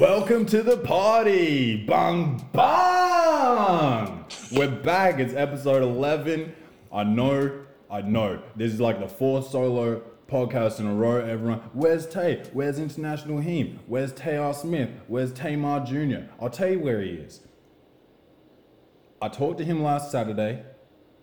[0.00, 1.84] Welcome to the party.
[1.84, 4.24] Bang bang.
[4.50, 5.20] We're back.
[5.20, 6.54] It's episode 11.
[6.90, 8.42] I know, I know.
[8.56, 11.22] This is like the fourth solo podcast in a row.
[11.22, 12.42] Everyone, where's Tay?
[12.54, 13.76] Where's International Heme?
[13.88, 14.88] Where's Taylor Smith?
[15.06, 16.30] Where's Tamar Jr.?
[16.40, 17.40] I'll tell you where he is.
[19.20, 20.62] I talked to him last Saturday.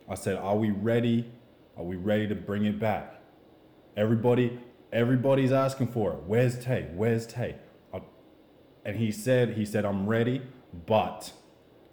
[0.08, 1.32] I said, "Are we ready?
[1.78, 3.24] Are we ready to bring it back?"
[3.96, 4.60] Everybody,
[4.94, 6.20] everybody's asking for it.
[6.28, 6.90] Where's Tay?
[6.94, 7.56] Where's Tay?
[8.88, 10.42] I- And he said, he said, "I'm ready,
[10.86, 11.32] but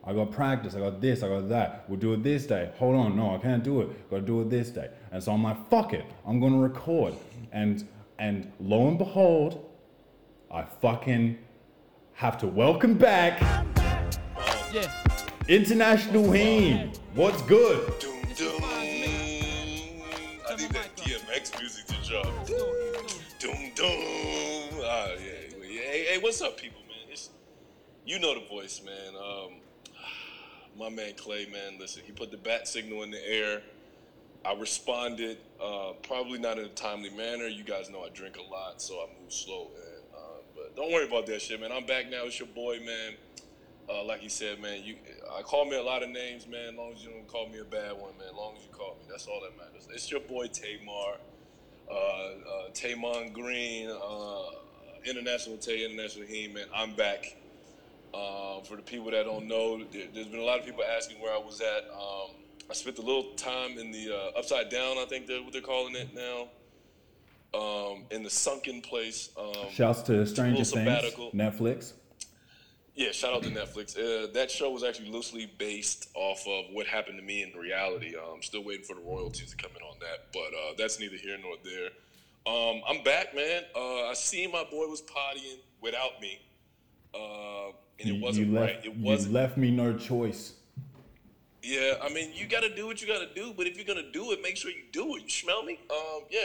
[0.04, 0.74] I got practice.
[0.76, 1.22] I got this.
[1.22, 1.84] I got that.
[1.88, 2.70] We'll do it this day.
[2.78, 4.10] Hold on, no, I can't do it.
[4.10, 6.04] Got to do it this day." And so I'm like, "Fuck it.
[6.26, 7.14] I'm gonna record."
[7.52, 7.86] And
[8.18, 9.68] and lo and behold,
[10.50, 11.36] I fucking
[12.14, 13.40] have to welcome back
[14.72, 14.88] Yeah.
[15.48, 16.96] International Heme.
[17.14, 17.92] What's good?
[17.98, 18.60] Doom, doom.
[18.62, 22.46] I need that DMX music to drop.
[22.46, 24.80] Doom, doom.
[24.84, 25.40] Ah, yeah.
[25.90, 26.82] Hey, hey, what's up, people, man?
[26.82, 26.83] It's,
[28.06, 29.14] you know the voice, man.
[29.16, 29.52] Um,
[30.78, 31.78] my man Clay, man.
[31.78, 33.62] Listen, he put the bat signal in the air.
[34.44, 37.46] I responded, uh, probably not in a timely manner.
[37.46, 40.02] You guys know I drink a lot, so I move slow, man.
[40.14, 41.72] Uh, but don't worry about that shit, man.
[41.72, 42.24] I'm back now.
[42.24, 43.14] It's your boy, man.
[43.88, 44.96] Uh, like he said, man, you
[45.34, 46.70] I call me a lot of names, man.
[46.70, 48.28] As long as you don't call me a bad one, man.
[48.28, 49.88] As long as you call me, that's all that matters.
[49.90, 51.18] It's your boy Tamar,
[51.90, 54.42] uh, uh, Tamon Green, uh,
[55.04, 56.66] International Tay, International Heme, man.
[56.74, 57.36] I'm back.
[58.14, 61.20] Um, for the people that don't know, there, there's been a lot of people asking
[61.20, 61.84] where I was at.
[61.92, 62.36] Um,
[62.70, 65.60] I spent a little time in the uh, Upside Down, I think they're what they're
[65.62, 66.48] calling it now.
[67.58, 69.30] Um, in the sunken place.
[69.38, 71.14] Um, Shouts to Stranger Things.
[71.34, 71.92] Netflix.
[72.96, 73.96] yeah, shout out to Netflix.
[73.96, 78.14] Uh, that show was actually loosely based off of what happened to me in reality.
[78.16, 80.98] Uh, I'm still waiting for the royalties to come in on that, but uh, that's
[80.98, 81.90] neither here nor there.
[82.46, 83.62] Um, I'm back, man.
[83.74, 86.40] Uh, I see my boy was pottying without me,
[87.14, 88.74] uh, and it You- wasn't you right.
[88.74, 89.34] left, It wasn't.
[89.34, 90.54] left me no choice.
[91.62, 93.86] Yeah, I mean, you got to do what you got to do, but if you're
[93.86, 95.22] gonna do it, make sure you do it.
[95.22, 95.78] You smell me?
[95.90, 96.40] Um, yeah.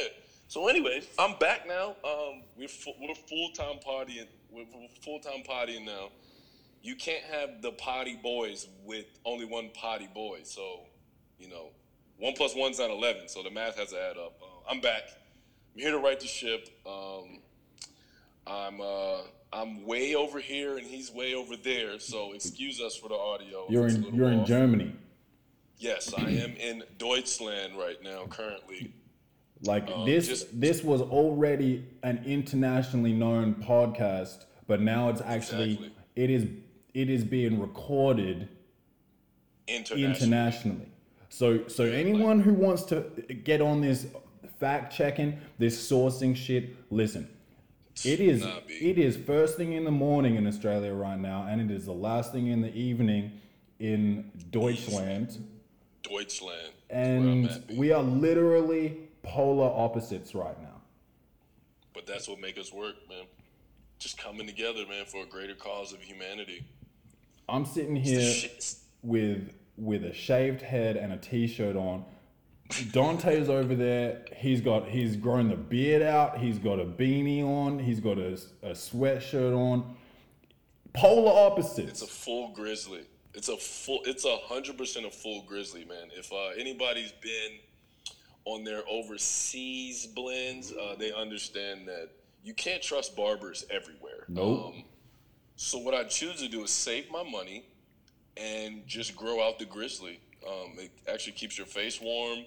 [0.48, 1.96] So, anyways, I'm back now.
[2.06, 4.28] Um, we're fu- we're full time partying.
[4.50, 4.66] We're
[5.04, 6.10] full time partying now.
[6.82, 10.40] You can't have the potty boys with only one potty boy.
[10.44, 10.86] So,
[11.38, 11.72] you know,
[12.18, 13.28] one plus one's not eleven.
[13.28, 14.42] So the math has to add up.
[14.42, 15.04] Uh, I'm back.
[15.76, 16.70] I'm here to right the ship.
[16.86, 17.42] Um,
[18.48, 19.18] I'm uh,
[19.52, 22.00] I'm way over here and he's way over there.
[22.00, 23.66] So excuse us for the audio.
[23.70, 24.46] You're in you're in.
[24.46, 24.94] Germany.
[25.78, 28.94] Yes, I am in Deutschland right now, currently.
[29.64, 35.72] Like Um, this just- this was already an internationally known podcast, but now it's actually
[35.74, 35.92] Exactly.
[36.16, 36.46] it is
[36.94, 38.50] it is being recorded
[39.68, 40.12] International.
[40.16, 40.92] internationally.
[41.30, 43.02] So so anyone who wants to
[43.44, 44.08] get on this
[44.60, 47.28] fact checking, this sourcing shit, listen.
[48.06, 51.60] It is Nah, it is first thing in the morning in Australia right now, and
[51.62, 53.32] it is the last thing in the evening
[53.80, 55.46] in Deutschland.
[56.04, 56.62] Deutschland.
[56.90, 60.82] is where I'm And at, we are literally polar opposites right now.
[61.94, 63.26] but that's what makes us work, man.
[64.00, 66.64] Just coming together, man, for a greater cause of humanity.
[67.50, 68.34] I'm sitting here
[69.04, 72.06] with with a shaved head and a t-shirt on.
[72.92, 74.26] Dante's over there.
[74.36, 76.38] He's got he's grown the beard out.
[76.38, 77.80] He's got a beanie on.
[77.80, 79.96] He's got a, a sweatshirt on.
[80.94, 81.90] Polar opposites.
[81.90, 83.02] It's a full grizzly.
[83.34, 84.02] It's a full.
[84.06, 86.10] It's a hundred percent a full grizzly, man.
[86.16, 87.58] If uh, anybody's been
[88.46, 92.10] on their overseas blends, uh, they understand that
[92.44, 94.26] you can't trust barbers everywhere.
[94.28, 94.66] Nope.
[94.68, 94.84] Um,
[95.56, 97.66] so what I choose to do is save my money
[98.38, 100.20] and just grow out the grizzly.
[100.48, 102.40] Um, it actually keeps your face warm.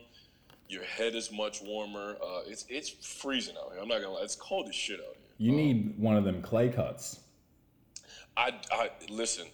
[0.72, 2.16] Your head is much warmer.
[2.22, 3.82] Uh, it's it's freezing out here.
[3.82, 4.22] I'm not gonna lie.
[4.22, 5.26] It's cold as shit out here.
[5.36, 7.20] you need one of them clay cuts.
[8.38, 9.46] I, I listen,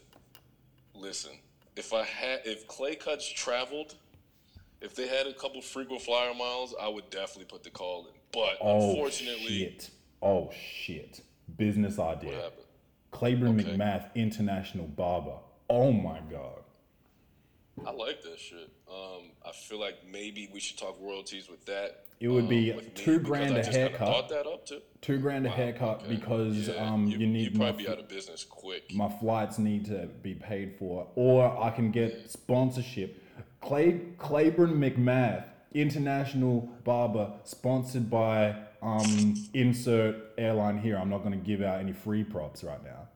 [0.94, 1.32] listen.
[1.74, 3.96] If I had, if Clay Cuts traveled,
[4.80, 8.12] if they had a couple frequent flyer miles, I would definitely put the call in.
[8.32, 9.90] But Oh unfortunately, shit.
[10.22, 11.20] Oh shit.
[11.56, 12.36] Business what idea.
[12.36, 12.66] happened?
[13.10, 13.76] Claiborne Okay.
[13.76, 15.38] McMath International Barber.
[15.68, 16.62] Oh my god.
[17.84, 18.70] I like that shit.
[18.90, 22.04] Um, I feel like maybe we should talk royalties with that.
[22.20, 23.98] It would um, be me, two because grand a haircut.
[23.98, 24.80] Thought that up too.
[25.02, 26.14] Two grand a Wow, haircut okay.
[26.16, 28.92] because Yeah, um you, need You'd my be out of business quick.
[28.94, 33.22] my flights need to be paid for, or I can get sponsorship.
[33.60, 35.44] Clay Claiborne McMath,
[35.74, 40.96] international barber, sponsored by um insert airline here.
[40.96, 43.08] I'm not going to give out any free props right now.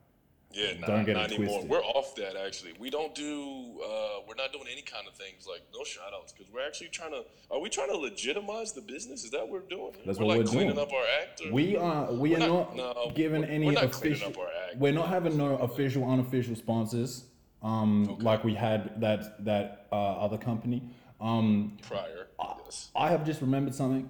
[0.53, 1.47] Yeah, Don't get not anymore.
[1.61, 1.69] twisted.
[1.69, 2.73] We're off that actually.
[2.79, 3.81] We don't do.
[3.83, 6.89] Uh, we're not doing any kind of things like no shout outs because we're actually
[6.89, 7.23] trying to.
[7.51, 9.23] Are we trying to legitimize the business?
[9.23, 9.93] Is that what we're doing?
[10.05, 10.79] That's we're what like we're cleaning doing.
[10.87, 11.41] up our act.
[11.45, 11.51] Or?
[11.51, 14.27] We are we We're are not- not, no, given we're- any we're not official.
[14.29, 14.77] up our act.
[14.77, 17.25] We're not having no official, unofficial sponsors.
[17.61, 18.23] Um, Okay.
[18.23, 20.83] like we had that that uh, other company.
[21.21, 22.27] Um, prior.
[22.65, 22.89] Yes.
[22.95, 24.09] I have just remembered something.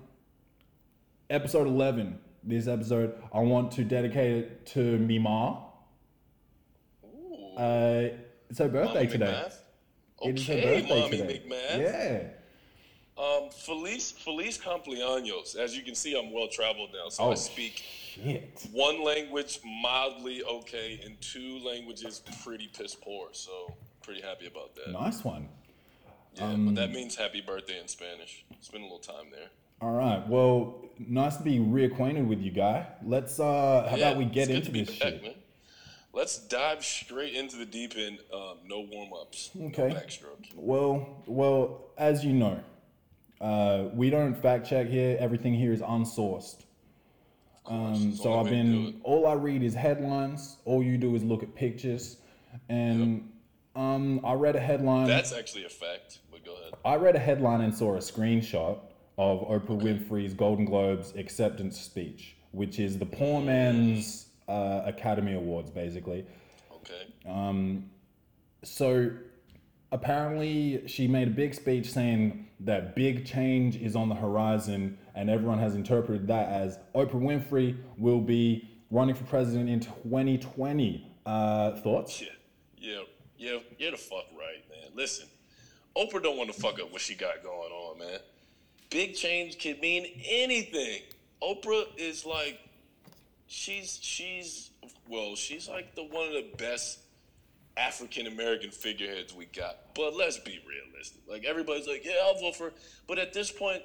[1.29, 2.19] Episode eleven.
[2.45, 5.61] This episode, I want to dedicate it to Mima.
[7.57, 8.09] Uh,
[8.49, 9.25] it's her birthday Mommy today.
[9.45, 9.55] McMath?
[10.23, 11.41] It is her Okay, birthday mommy today.
[11.47, 11.79] McMath.
[11.81, 13.23] Yeah.
[13.23, 15.55] Um, Feliz Feliz Cumpleaños.
[15.55, 17.35] As you can see, I'm well traveled now, so I Oh.
[17.35, 17.83] speak
[18.15, 18.59] Shit.
[18.71, 23.29] one language mildly okay, and two languages pretty piss poor.
[23.33, 24.91] So pretty happy about that.
[24.91, 25.47] Nice one.
[26.35, 28.43] Yeah, Um, but that means happy birthday in Spanish.
[28.61, 29.49] Spend a little time there.
[29.81, 30.27] All right.
[30.27, 32.87] Well, nice to be reacquainted with you, guy.
[33.05, 35.21] Let's uh, how Yeah, about we get into this back, shit?
[35.23, 35.33] man.
[36.13, 38.19] Let's dive straight into the deep end.
[38.31, 39.49] Um, no warm ups.
[39.59, 39.89] Okay.
[39.89, 40.53] No backstroke.
[40.55, 42.59] Well, well, as you know,
[43.41, 45.17] uh, we don't fact check here.
[45.19, 46.65] Everything here is unsourced.
[47.65, 50.57] Um, so I've way to do been all I read is headlines.
[50.65, 52.17] All you do is look at pictures,
[52.69, 53.29] and
[53.75, 55.07] um, I read a headline.
[55.07, 56.19] That's actually a fact.
[56.29, 56.73] But go ahead.
[56.85, 58.79] I read a headline and saw a screenshot
[59.17, 65.69] of Oprah Winfrey's Golden Globes acceptance speech, which is the poor man's uh, Academy Awards,
[65.71, 66.25] basically.
[66.75, 67.07] Okay.
[67.25, 67.89] Um,
[68.63, 69.11] so
[69.91, 75.29] apparently, she made a big speech saying that big change is on the horizon, and
[75.29, 81.09] everyone has interpreted that as Oprah Winfrey will be running for president in 2020.
[81.25, 82.21] Uh, thoughts?
[82.21, 82.27] Yeah,
[82.77, 82.99] yeah,
[83.37, 83.59] yeah.
[83.77, 84.89] You're the fuck right, man.
[84.93, 85.27] Listen,
[85.95, 88.19] Oprah don't want to fuck up what she got going on, man.
[88.89, 91.01] Big change can mean anything.
[91.41, 92.59] Oprah is like,
[93.53, 94.71] she's she's
[95.07, 96.99] well, she's like the one of the best
[97.77, 99.77] African American figureheads we got.
[99.95, 101.21] But let's be realistic.
[101.29, 102.63] Like everybody's like, yeah, I'll vote for.
[102.65, 102.73] her.
[103.07, 103.83] But at this point,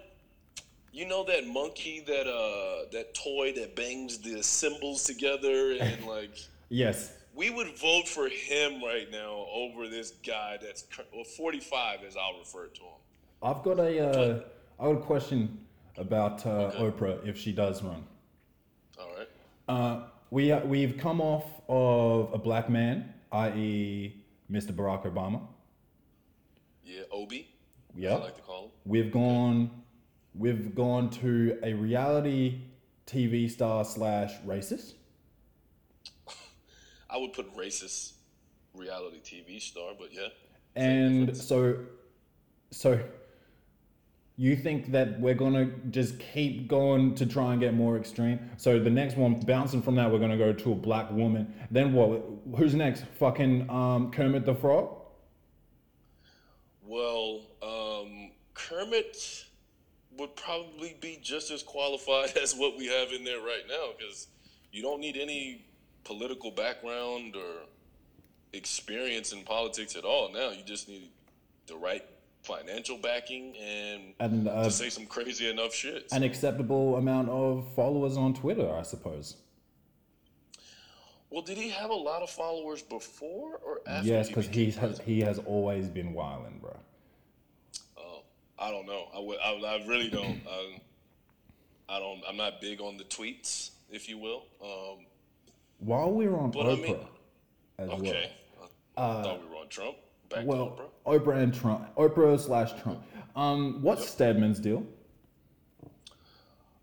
[0.93, 6.35] you know that monkey that uh that toy that bangs the symbols together and like
[6.71, 7.13] Yes.
[7.35, 12.39] we would vote for him right now over this guy that's well 45 as I'll
[12.39, 12.99] refer to him.
[13.43, 14.41] I've got a, uh,
[14.81, 15.59] I got a question
[15.97, 16.79] about uh, Okay.
[16.79, 18.05] Oprah if she does run.
[19.01, 19.29] All right.
[19.69, 24.73] Uh, we uh, we've come off of a black man, i.e., Mr.
[24.73, 25.43] Barack Obama.
[26.83, 27.49] Yeah, Obi.
[27.95, 28.15] Yeah.
[28.15, 28.71] I like to call him.
[28.87, 29.71] We've gone,
[30.35, 32.61] we've gone to a reality
[33.07, 34.95] TV star slash racist.
[37.11, 38.13] I would put racist
[38.75, 40.29] reality TV star, but yeah.
[40.77, 41.47] And difference.
[41.47, 41.77] so,
[42.71, 43.01] so
[44.39, 48.39] you think that we're gonna just keep going to try and get more extreme?
[48.57, 51.53] So the next one, bouncing from that, we're gonna go to a black woman.
[51.73, 52.23] Then what?
[52.57, 53.05] Who's next?
[53.19, 54.95] Fucking um, Kermit the Frog.
[56.87, 59.45] Well, um, Kermit
[60.17, 64.29] would probably be just as qualified as what we have in there right now because
[64.71, 65.65] you don't need any
[66.05, 67.67] political background or
[68.53, 70.51] experience in politics at all now.
[70.51, 71.11] You just need
[71.67, 72.05] the right
[72.53, 76.09] financial backing and And uh, to say some crazy enough shit.
[76.13, 79.37] an acceptable amount of followers on Twitter, I suppose.
[81.31, 84.09] well, did he have a lot of followers before or after?
[84.09, 86.75] Yes, because he has he has always been wilding, bro.
[87.99, 88.23] Oh,
[88.59, 89.05] I don't know.
[89.15, 89.19] I,
[89.51, 90.41] I, I really don't.
[90.51, 90.81] I,
[91.91, 92.23] I don't.
[92.29, 94.45] I'm not big on the tweets, if you will.
[94.63, 95.05] Um,
[95.81, 98.33] While we were on But I Oprah, mean- okay.
[98.97, 99.97] I thought we were on Trump.
[100.31, 101.21] Back well, Oprah.
[101.21, 103.03] Oprah and Trump, Oprah slash Trump.
[103.35, 104.85] Um, what's Stedman's deal?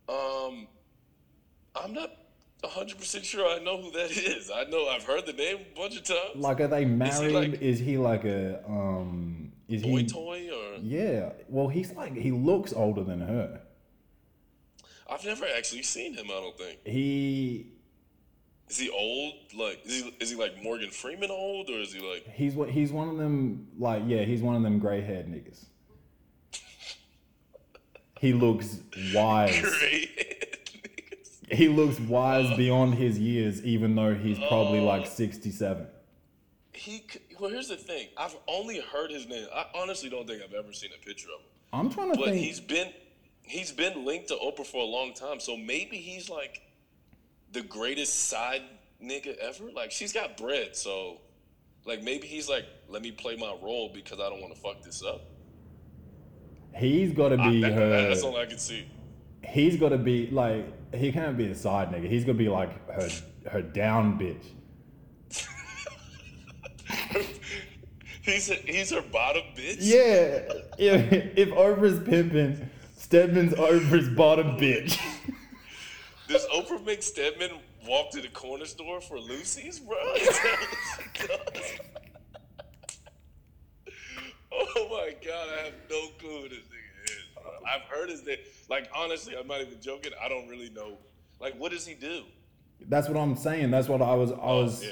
[0.07, 0.67] Um,
[1.75, 2.11] I'm not
[2.61, 4.49] 100 percent sure I know who that is.
[4.53, 6.35] I know I've heard the name a bunch of times.
[6.35, 7.33] Like, are they married?
[7.33, 9.51] like- is he like a um?
[9.67, 10.05] Is Boy he?
[10.05, 11.31] toy or Yeah.
[11.49, 13.61] Well, he's like he looks older than her.
[15.09, 16.25] I've never actually seen him.
[16.29, 16.79] I don't think.
[16.85, 17.67] He
[18.69, 19.33] Is he old?
[19.55, 22.69] Like is he is he like Morgan Freeman old or is he like he's what
[22.69, 23.67] he's one of them.
[23.77, 25.65] Like, yeah, he's one of them gray haired niggas.
[28.19, 28.79] He looks
[29.13, 29.63] wise.
[31.51, 34.85] He looks wise beyond his years, even though he's probably Oh.
[34.85, 35.85] like sixty-seven.
[36.73, 37.03] he
[37.39, 38.07] well here's the thing.
[38.17, 39.47] I've only heard his name.
[39.53, 41.47] I honestly don't think I've ever seen a picture of him.
[41.71, 42.37] I'm trying to But think.
[42.43, 42.91] he's been
[43.43, 46.61] he's been linked to Oprah for a long time, so maybe he's like
[47.55, 48.61] the greatest side
[49.03, 49.71] nigga ever.
[49.73, 51.17] Like she's got bread, so
[51.85, 54.81] like maybe he's like, let me play my role because I don't want to fuck
[54.83, 55.21] this up.
[56.75, 57.89] He's got to be That- her.
[58.09, 58.85] that's all I can see.
[59.47, 62.09] He's got to be like he can't be a side nigga.
[62.09, 63.09] He's gonna be like her
[63.49, 64.43] her down bitch.
[68.23, 69.77] he's he's her bottom bitch.
[69.79, 70.41] Yeah,
[70.77, 74.99] if, if Oprah's pimping, Stedman's Oprah's bottom bitch.
[76.27, 77.51] Does Oprah make Stedman
[77.87, 79.95] walk to the corner store for Lucy's, bro?
[84.51, 87.25] oh my god, I have no clue who this nigga is.
[87.35, 87.43] Bro.
[87.67, 88.37] I've heard his name.
[88.69, 90.13] Like honestly, I'm not even joking.
[90.23, 90.97] I don't really know.
[91.39, 92.23] Like, what does he do?
[92.87, 93.71] That's what I'm saying.
[93.71, 94.31] That's what I was.
[94.31, 94.83] I was.
[94.83, 94.91] yeah.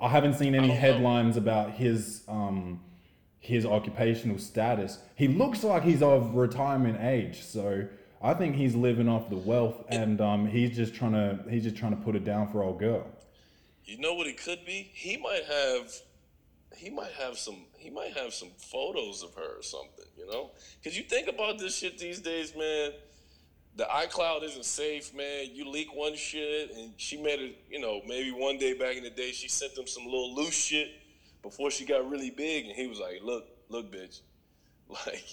[0.00, 0.80] I haven't seen any don't know.
[0.80, 2.80] headlines about his um
[3.40, 4.98] his occupational status.
[5.14, 7.86] He looks like he's of retirement age, so
[8.20, 11.76] I think he's living off the wealth, and um he's just trying to he's just
[11.76, 13.06] trying to put it down for old girl.
[13.84, 14.90] You know what it could be?
[14.92, 15.92] He might have
[16.76, 20.50] he might have some he might have some photos of her or something, you know?
[20.82, 22.92] Cuz you think about this shit these days, man.
[23.76, 25.50] The iCloud isn't safe, man.
[25.52, 29.04] You leak one shit and she made it, you know, maybe one day back in
[29.04, 30.90] the day she sent him some little loose shit
[31.42, 34.20] before she got really big and he was like, "Look, look, bitch.
[35.06, 35.24] Like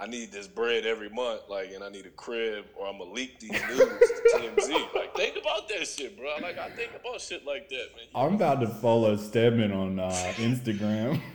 [0.00, 3.10] I need this bread every month, like, and I need a crib, or I'm gonna
[3.10, 4.88] leak these news to TMZ.
[4.94, 6.36] Like, think about that shit, bro.
[6.40, 8.06] Like, I think about shit like that, man.
[8.14, 11.20] I'm about to follow Stedman on uh, Instagram.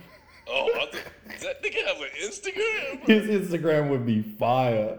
[0.46, 3.06] Oh, I th- does that nigga have an Instagram?
[3.06, 3.14] Bro?
[3.18, 4.98] His Instagram would be fire.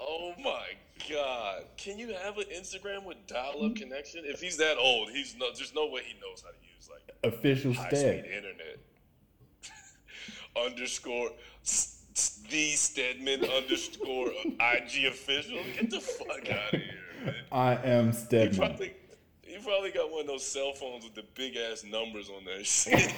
[0.00, 0.64] Oh my
[1.08, 1.62] god!
[1.76, 4.22] Can you have an Instagram with dial-up connection?
[4.24, 5.46] If he's that old, he's no.
[5.54, 8.78] There's no way he knows how to use like Official high-speed internet.
[10.56, 11.30] underscore
[11.62, 11.99] s- s-
[12.50, 15.58] the Stedman underscore IG official.
[15.76, 17.34] Get the fuck out of here, man.
[17.52, 18.58] I am You Stedman.
[18.58, 18.92] probably,
[19.46, 22.66] you probably got one of those cell phones with the big ass numbers on that
[22.66, 23.10] shit.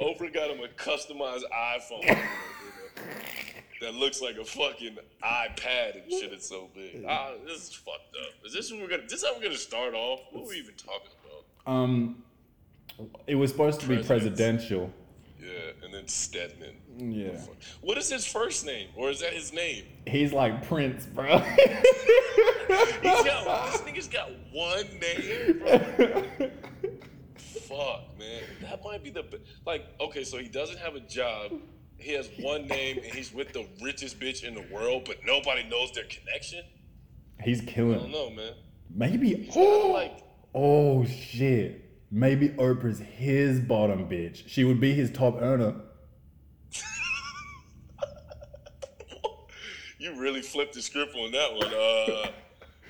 [0.00, 2.22] Oprah got him a customized iPhone you know,
[3.80, 6.32] that looks like a fucking iPad and shit.
[6.32, 7.04] It's so big.
[7.08, 8.46] Ah, this is fucked up.
[8.46, 9.02] Is this what we're gonna?
[9.02, 10.20] This is how we're gonna start off?
[10.32, 11.72] What are we even talking about?
[11.72, 12.22] Um,
[13.26, 14.08] it was supposed to be Presidents.
[14.40, 14.92] presidential.
[15.40, 16.74] Yeah, and then Stedman.
[16.98, 17.38] Yeah,
[17.80, 19.84] What is his first name, or is that his name?
[20.06, 21.38] he's like Prince, bro.
[23.02, 26.50] He's got this nigga's got one name, bro.
[27.36, 28.42] Fuck, man.
[28.62, 29.24] That might be the
[29.66, 29.86] like.
[30.00, 31.52] Okay, so he doesn't have a job.
[31.96, 35.64] He has one name, and he's with the richest bitch in the world, but nobody
[35.68, 36.62] knows their connection.
[37.42, 37.94] he's killing.
[37.98, 38.52] I don't know, man.
[38.94, 39.50] Maybe.
[39.56, 40.22] Oh, like-
[40.54, 41.84] oh shit.
[42.10, 44.44] Maybe Oprah's his bottom bitch.
[44.48, 45.74] She would be his top earner.
[50.00, 51.66] You really flipped the script on that one.
[51.74, 52.30] Uh,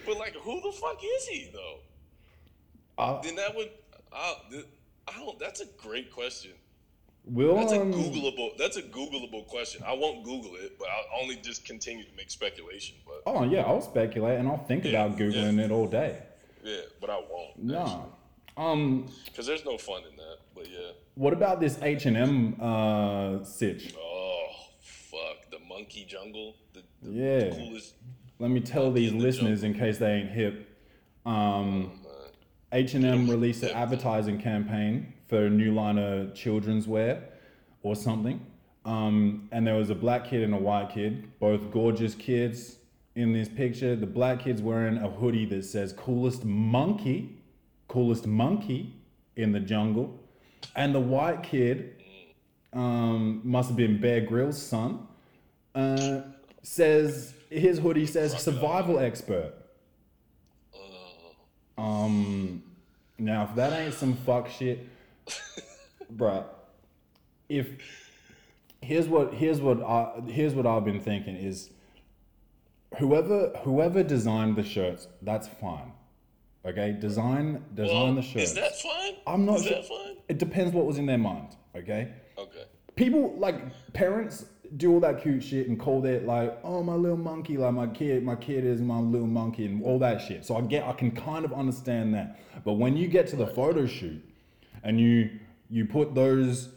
[0.04, 1.78] but like, who the fuck is he though?
[3.02, 3.70] Uh, Then that would.
[4.12, 4.34] I,
[5.08, 5.38] I don't.
[5.38, 6.50] That's a great question.
[7.24, 8.58] we'll, That's a um, Googleable.
[8.58, 9.82] That's a Googleable question.
[9.86, 12.96] I won't Google it, but I'll only just continue to make speculation.
[13.06, 15.64] But Oh yeah, I'll speculate and I'll think Yeah, about googling yeah.
[15.64, 16.18] it all day.
[16.62, 17.56] yeah, but I won't.
[17.58, 18.12] No.
[18.58, 20.38] Um, because there's no fun in that.
[20.54, 20.90] But yeah.
[21.14, 23.94] what about this H and M uh sitch?
[23.96, 24.46] Oh
[24.82, 26.56] fuck, the monkey jungle.
[26.74, 27.50] The, the Yeah.
[27.54, 27.94] coolest.
[28.40, 30.68] Let me tell these the listeners in case they ain't hip.
[31.24, 31.92] Um,
[32.72, 37.22] H and M released an advertising campaign for a new line of children's wear
[37.82, 38.44] or something.
[38.84, 42.76] Um, and there was a black kid and a white kid, both gorgeous kids
[43.14, 43.94] in this picture.
[43.96, 47.37] The black kid's wearing a hoodie that says "coolest monkey,"
[47.88, 48.94] coolest monkey
[49.36, 50.18] in the jungle,
[50.76, 51.96] and the white kid
[52.72, 55.06] um, must have been Bear Grylls' son.
[55.74, 56.22] Uh,
[56.62, 59.54] says his hoodie says survival expert.
[61.76, 62.62] Um,
[63.18, 64.86] now if that ain't some fuck shit,
[66.14, 66.44] bruh.
[67.48, 67.68] If
[68.82, 71.70] here's what here's what I here's what I've been thinking is
[72.98, 75.92] whoever whoever designed the shirts, that's fine.
[76.68, 78.50] Okay, design design Well, the shirts.
[78.50, 79.14] is that fine?
[79.26, 79.76] I'm not Is sure.
[79.76, 80.16] that fine?
[80.28, 81.56] It depends what was in their mind.
[81.76, 82.64] Okay Okay.
[82.96, 83.56] people like
[83.92, 84.44] parents
[84.76, 87.86] do all that cute shit and call it like oh my little monkey like my
[87.86, 90.92] kid my kid is my little monkey and all that shit so i get i
[90.92, 94.22] can kind of understand that but when you get to the photo shoot
[94.84, 95.30] and you
[95.70, 96.68] you put those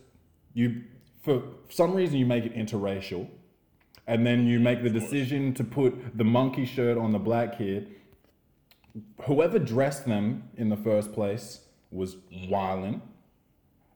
[0.54, 0.82] you
[1.22, 3.28] for some reason you make it interracial
[4.08, 7.94] and then you make the decision to put the monkey shirt on the black kid
[9.26, 12.16] whoever dressed them in the first place was
[12.50, 13.02] wildin'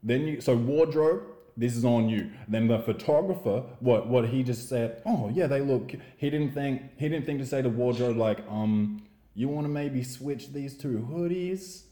[0.06, 1.24] then you so wardrobe,
[1.58, 2.32] this is on you.
[2.48, 5.92] Then the photographer, what what he just said, oh yeah, they look.
[6.18, 9.02] He didn't think he didn't think to say to wardrobe like, um,
[9.34, 11.86] you want to maybe switch these two hoodies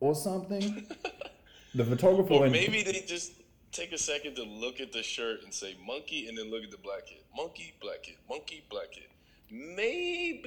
[0.00, 0.84] or something.
[1.74, 3.34] the photographer Or maybe they just
[3.70, 6.72] take a second to look at the shirt and say monkey, and then look at
[6.72, 7.22] the black kid.
[7.36, 8.16] Monkey, black kid.
[8.28, 9.04] Monkey, black kid.
[9.48, 10.44] Maybe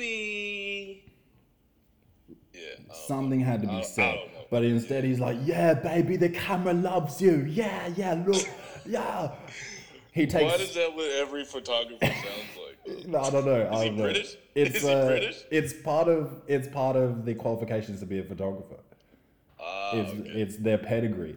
[2.57, 2.93] Yeah.
[3.07, 4.19] Something had to be said.
[4.49, 7.45] But instead, he's like, "Yeah, baby, the camera loves you.
[7.49, 8.45] Yeah, yeah, look,
[8.85, 9.31] yeah."
[10.13, 10.51] He takes.
[10.51, 13.07] Why does that what every photographer sounds like?
[13.07, 13.69] No, I don't know.
[13.71, 14.03] I he don't know.
[14.03, 14.35] British?
[14.55, 15.43] It's Is he uh, British?
[15.51, 18.77] it's part of it's part of the qualifications to be a photographer.
[19.59, 20.29] Ah, It's okay.
[20.41, 21.35] it's their pedigree.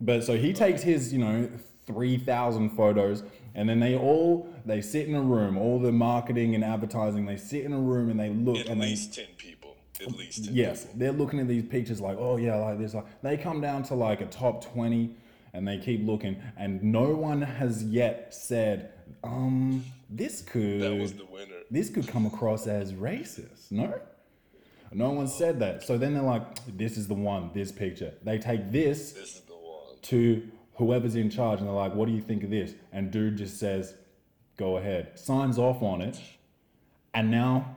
[0.00, 1.48] But so he takes his, you know,
[1.86, 3.22] three thousand photos,
[3.54, 5.56] and then they all they sit in a room.
[5.58, 8.80] All the marketing and advertising, they sit in a room and they look At and
[8.80, 9.59] they least ten people.
[10.02, 12.94] At least Yes, they're looking at these pictures like, oh yeah, like this.
[12.94, 15.14] Like they come down to like a top twenty,
[15.52, 18.92] and they keep looking, and no one has yet said,
[19.24, 21.56] um, this could That was the winner.
[21.70, 23.70] this could come across as racist.
[23.70, 24.00] No,
[24.92, 25.82] no one said that.
[25.82, 26.42] So then they're like,
[26.76, 27.50] this is the one.
[27.54, 28.14] This picture.
[28.24, 29.96] They take this This is the one.
[30.02, 32.74] to whoever's in charge, and they're like, what do you think of this?
[32.92, 33.94] And dude just says,
[34.56, 36.18] go ahead, signs off on it,
[37.14, 37.76] and now,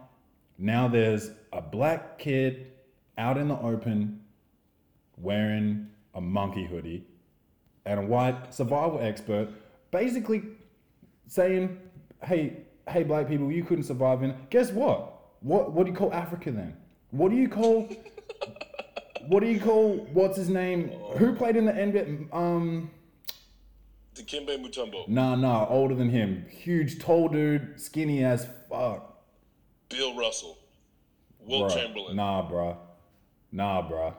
[0.58, 2.72] now there's a black kid
[3.17, 4.22] out in the open
[5.17, 7.05] wearing a monkey hoodie
[7.86, 9.50] and a white survival expert
[9.91, 10.43] basically
[11.27, 11.79] saying,
[12.24, 12.57] hey,
[12.89, 14.36] hey, black people, you couldn't survive in.
[14.50, 15.12] Guess what?
[15.41, 16.75] What what do you call Africa then?
[17.12, 17.89] What do you call?
[19.27, 19.98] what do you call?
[20.13, 20.89] What's his name?
[21.17, 22.33] Who played in the NBA?
[22.33, 22.89] Um,
[24.15, 25.07] Dikembe Mutombo.
[25.07, 26.45] nah, nah, older than him.
[26.50, 29.22] Huge, tall dude, skinny as fuck.
[29.89, 30.57] Bill Russell.
[31.45, 31.73] Will Bruh.
[31.73, 32.15] Chamberlain.
[32.15, 32.77] Nah, bruh.
[33.51, 34.13] Nah, bruh.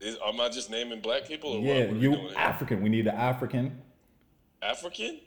[0.00, 1.88] Is, am I just naming black people or Yeah, what?
[1.88, 2.28] what are we you?
[2.36, 2.82] African.
[2.82, 3.80] We need an African.
[4.62, 5.18] African?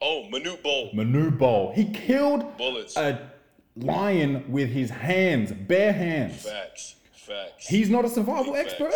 [0.00, 0.90] Oh, Manute Bol.
[0.92, 1.72] Manu Bol.
[1.74, 2.96] He killed Bullets.
[2.96, 3.30] a
[3.76, 6.42] lion with his hands, bare hands.
[6.42, 6.96] Facts.
[7.12, 7.66] Facts.
[7.66, 8.92] He's not a survival expert.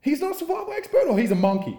[0.00, 1.76] He's not a survival expert, or he's a monkey.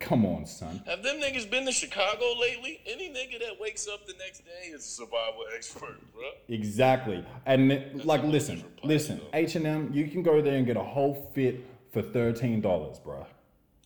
[0.00, 0.82] Come on, son.
[0.86, 2.80] Have them niggas been to Chicago lately?
[2.86, 6.22] Any nigga that wakes up the next day is a survival expert, bro.
[6.48, 7.24] Exactly.
[7.46, 9.20] And it- like, listen, listen.
[9.32, 12.98] H and M, you can go there and get a whole fit for thirteen dollars,
[12.98, 13.24] bruh.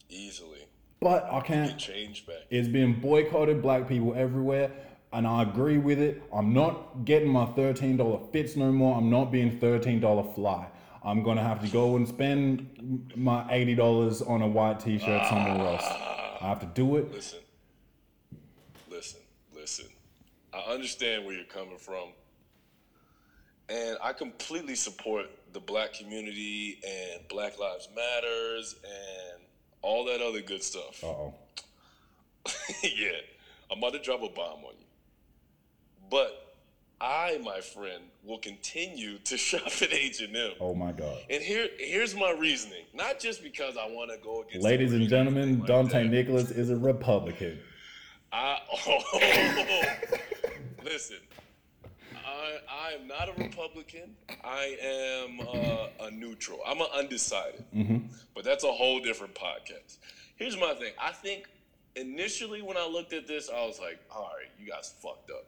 [0.08, 0.66] Easily.
[1.00, 1.78] But I can't.
[1.78, 2.36] change back.
[2.50, 3.62] It's been boycotted.
[3.62, 4.72] Black people everywhere,
[5.12, 6.22] and I agree with it.
[6.32, 8.96] I'm not getting my thirteen dollar fits no more.
[8.96, 10.66] I'm not being thirteen dollar fly.
[11.04, 15.66] I'm gonna have to go and spend my eighty dollars on a white T-shirt somewhere
[15.66, 15.84] else.
[16.40, 17.12] I have to do it.
[17.12, 17.40] Listen.
[18.90, 19.20] Listen.
[19.54, 19.86] Listen.
[20.52, 22.08] I understand where you're coming from.
[23.68, 29.42] And I completely support the black community and Black Lives Matters and
[29.82, 31.02] all that other good stuff.
[31.04, 31.34] Oh.
[32.82, 33.10] yeah,
[33.70, 34.86] I'm about to drop a bomb on you.
[36.10, 36.47] But
[37.00, 40.52] I, my friend, will continue to shop at H&M.
[40.60, 41.18] Oh my God.
[41.30, 42.84] And here, here's my reasoning.
[42.94, 44.64] Not just because I want to go against.
[44.64, 46.10] Ladies and gentlemen, like Dante that.
[46.10, 47.60] Nicholas is a Republican.
[48.32, 49.82] I, oh,
[50.84, 51.18] listen.
[52.14, 54.16] I, I am not a Republican.
[54.44, 56.60] I am uh, a neutral.
[56.66, 57.64] I'm an undecided.
[58.34, 59.98] But that's a whole different podcast.
[60.36, 60.92] Here's my thing.
[61.00, 61.46] I think
[61.96, 65.46] initially when I looked at this, I was like, all right, you guys fucked up.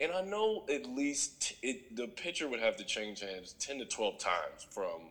[0.00, 3.84] And I know at least it, the picture would have to change hands 10 to
[3.84, 5.10] 12 times from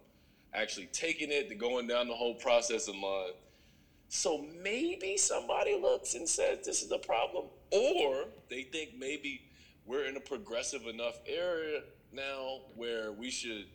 [0.54, 3.32] actually taking it to going down the whole process in line.
[4.08, 9.44] So maybe somebody looks and says this is a problem, or they think maybe
[9.86, 13.66] we're in a progressive enough area now where we should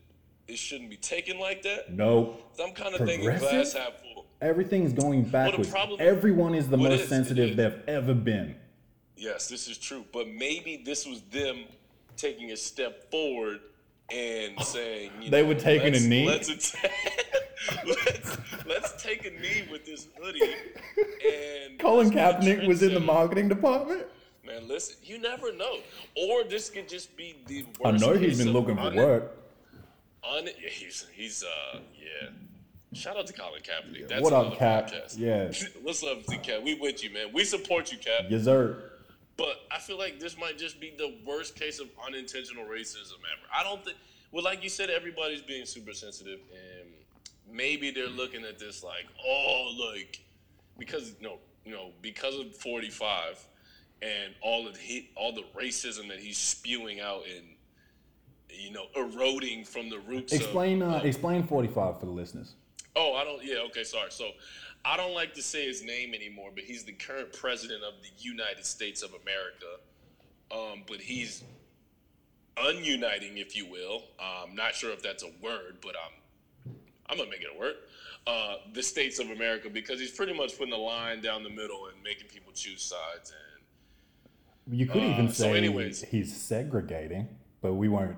[0.47, 1.91] it shouldn't be taken like that.
[1.91, 4.27] No, So I'm kind of thinking glass half full.
[4.43, 5.71] everything's going backwards.
[5.71, 8.55] problem- Everyone is the most is, sensitive they've ever been.
[9.17, 11.65] Yes, this is true, but maybe this was them
[12.17, 13.61] taking a step forward
[14.13, 16.27] and saying you They know, were taking a knee?
[16.27, 16.93] Let's, attack,
[17.87, 20.41] let's let's take a knee with this hoodie.
[20.43, 24.07] And Colin let's Kaepernick was in the marketing department.
[24.45, 25.79] Man, listen, you never know.
[26.17, 29.39] Or this could just be the worst I know he's been looking for work.
[30.23, 32.31] Un- yeah, he's he's uh yeah.
[32.93, 34.09] Shout out to Colin Kaepernick.
[34.09, 34.89] That's What up, Cap?
[34.91, 35.19] podcast.
[35.19, 35.51] Yeah.
[35.83, 36.63] What's up, Z Cap?
[36.63, 37.33] We with you, man.
[37.33, 38.27] We support you, Cap.
[38.29, 38.93] Yes, sir.
[39.37, 43.47] But I feel like this might just be the worst case of unintentional racism ever.
[43.53, 43.97] I don't think.
[44.31, 46.89] Well, like you said, everybody's being super sensitive, and
[47.51, 50.21] maybe they're looking at this like, oh, like
[50.79, 53.45] because no, you know, because of forty five
[54.03, 57.45] and all of he, all the racism that he's spewing out and
[58.51, 60.33] you know eroding from the roots.
[60.33, 60.83] of- Explain.
[60.83, 62.55] Uh, of- explain forty five for the listeners.
[62.97, 63.45] Oh, I don't.
[63.45, 64.11] Yeah, okay, sorry.
[64.13, 64.31] So,
[64.85, 68.11] I don't like to say his name anymore, but he's the current president of the
[68.19, 69.81] United States of America.
[70.53, 71.43] Um, but he's
[72.57, 74.03] ununiting, if you will.
[74.21, 76.75] I'm not sure if that's a word, but I'm
[77.09, 77.75] I'm gonna make it a word.
[78.27, 81.87] Uh, the states of America, because he's pretty much putting a line down the middle
[81.93, 83.33] and making people choose sides.
[84.67, 86.03] And You could even Uh, so say anyways.
[86.03, 87.29] he's segregating,
[87.61, 88.17] but we won't.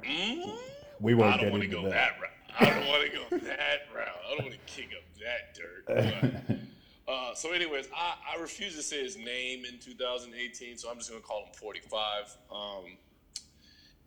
[1.00, 1.90] We won't I get don't want to into go that.
[1.90, 2.31] that route.
[2.61, 4.09] I don't want to go that route.
[4.26, 6.59] I don't want to kick up that dirt.
[7.07, 10.96] But, uh, so, anyways, I, I refuse to say his name in 2018, so I'm
[10.98, 12.37] just gonna call him 45.
[12.50, 12.85] Um,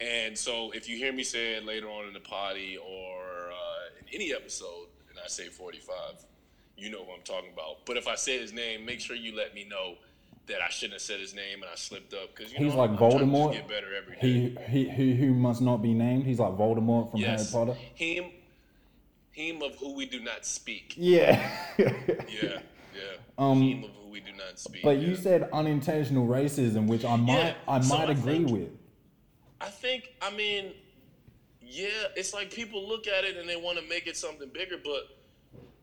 [0.02, 4.00] and so, if you hear me say it later on in the potty or uh,
[4.02, 5.96] in any episode, and I say 45,
[6.78, 7.86] you know who I'm talking about.
[7.86, 9.96] But if I say his name, make sure you let me know
[10.48, 12.90] that I shouldn't have said his name and I slipped up because He's know like
[12.92, 13.54] I'm, to Voldemort.
[13.54, 14.56] get better every day.
[14.68, 16.26] He, he, he who must not be named.
[16.26, 17.80] He's like Voldemort from yes, Harry Potter.
[17.96, 18.26] him,
[19.40, 20.94] him of who we do not speak.
[20.98, 21.50] Yeah.
[21.78, 22.60] Yeah,
[22.94, 23.02] yeah.
[23.38, 24.84] Um, him of who we do not speak.
[24.84, 25.08] but yeah.
[25.08, 28.70] you said unintentional racism, which I might Yeah, I so might I agree think- with.
[29.62, 30.72] I think, I mean,
[31.62, 34.78] yeah, it's like people look at it and they want to make it something bigger,
[34.82, 35.02] but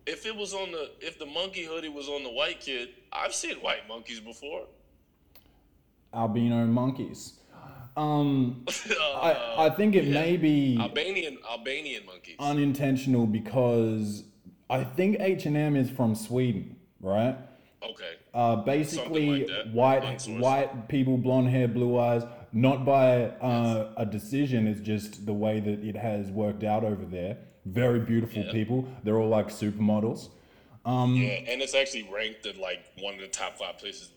[0.06, 3.34] if it was on the, if the monkey hoodie was on the white kid, I've
[3.34, 4.64] seen white monkeys before.
[6.14, 7.34] Albino monkeys.
[7.96, 10.14] Um, Uh, I, I think it yeah.
[10.20, 12.36] may be Albanian, Albanian monkeys.
[12.38, 14.24] unintentional because
[14.68, 17.36] I think H and M is from Sweden, right?
[17.82, 18.14] okay.
[18.34, 20.40] Uh, basically, like white Unsourced.
[20.40, 24.66] white people, blonde hair, blue eyes, not by uh, a decision.
[24.66, 27.38] It's just the way that it has worked out over there.
[27.64, 28.52] Very beautiful Yeah.
[28.52, 28.86] people.
[29.04, 30.28] They're all like supermodels.
[30.84, 34.10] Um, Yeah, and it's actually ranked at like one of the top five places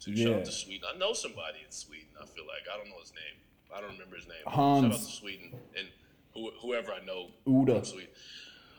[0.00, 0.30] to live in the world.
[0.30, 0.30] Too.
[0.30, 0.88] Shout out to Sweden.
[0.94, 2.08] I know somebody in Sweden.
[2.20, 3.36] I feel like I don't know his name.
[3.74, 4.36] I don't remember his name.
[4.46, 4.84] Hans.
[4.84, 5.88] Shout out to Sweden and
[6.34, 7.84] who, whoever I know Uda.
[7.86, 8.10] Sweden.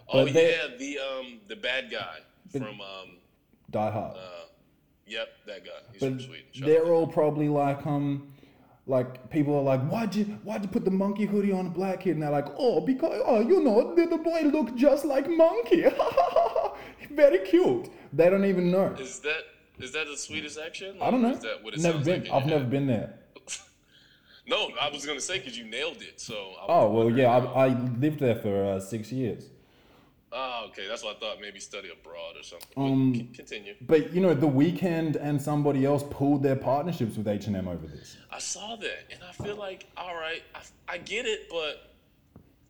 [0.09, 2.17] Oh But they- yeah, the um the bad guy
[2.51, 3.17] from um
[3.69, 4.17] Die Hard.
[4.17, 4.19] uh
[5.07, 5.71] yep that guy.
[5.93, 6.45] He's from Sweden.
[6.51, 8.33] Shout they're all probably like um
[8.87, 12.01] like people are like why'd you why'd you put the monkey hoodie on a black
[12.01, 15.29] kid and they're like oh because oh you know the, the boy look just like
[15.29, 15.85] monkey
[17.11, 18.87] very cute they don't even know.
[18.99, 19.43] Is that
[19.81, 20.97] is that the Swedish accent?
[21.01, 22.69] i don't know Is that what it never been like i've never head?
[22.69, 23.13] been there
[24.47, 26.19] No, I was gonna say because you nailed it.
[26.19, 29.45] So I oh well wondering, yeah i, I lived there for uh, six years
[30.33, 30.87] Oh, okay.
[30.87, 31.41] That's what I thought.
[31.41, 32.69] Maybe study abroad or something.
[32.73, 33.73] But Um, c- continue.
[33.81, 38.15] but you know the Weeknd and somebody else pulled their partnerships with h&m over this
[38.31, 41.93] I saw that, and I feel like, all right, I, I get it, but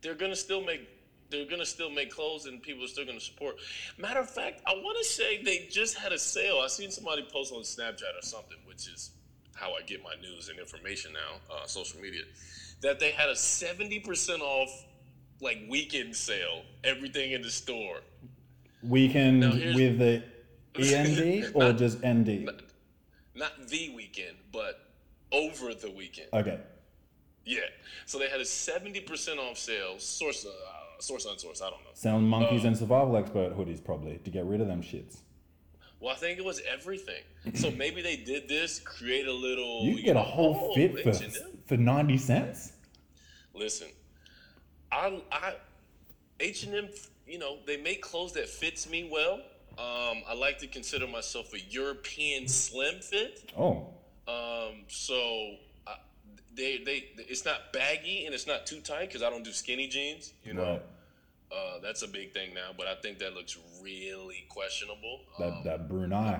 [0.01, 0.90] they're gonna still make
[1.31, 3.55] they're gonna still make clothes, and people are still gonna support.
[3.97, 6.59] Matter of fact, I want to say they just had a sale.
[6.63, 9.11] I seen somebody post on Snapchat or something, which is
[9.55, 12.23] how I get my news and information now, uh, social media,
[12.81, 14.69] that they had a seventy percent off
[15.39, 18.01] like weekend sale, everything in the store.
[18.83, 19.41] weekend
[19.75, 20.23] with the
[20.95, 22.49] end or Not- just nd
[23.35, 24.87] Not the weekend, but
[25.31, 26.27] over the weekend.
[26.33, 26.59] okay
[27.45, 27.59] Yeah.
[28.05, 29.97] So they had a seventy percent off sale.
[29.99, 30.49] Source, uh,
[31.01, 31.61] source, unsourced.
[31.61, 31.91] I don't know.
[31.93, 35.17] Sound monkeys Uh, and survival expert hoodies probably to get rid of them shits.
[35.99, 37.21] Well, I think it was everything.
[37.53, 39.83] So maybe they did this, create a little.
[39.83, 41.13] You can get a know, whole oh, fit for
[41.67, 42.73] for ninety cents.
[43.53, 43.87] Listen,
[44.91, 45.55] I, I,
[46.39, 46.89] H and M.
[47.27, 49.41] You know, they make clothes that fits me well.
[49.77, 53.51] Um, I like to consider myself a European slim fit.
[53.57, 53.87] Oh,
[54.27, 55.55] Um, so
[56.55, 59.87] they, they, it's not baggy and it's not too tight because I don't do skinny
[59.87, 60.33] jeans.
[60.43, 60.63] You know.
[60.63, 60.81] right.
[61.51, 65.21] Uh, that's a big thing now, but I think that looks really questionable.
[65.37, 66.39] That Um, that Brunei.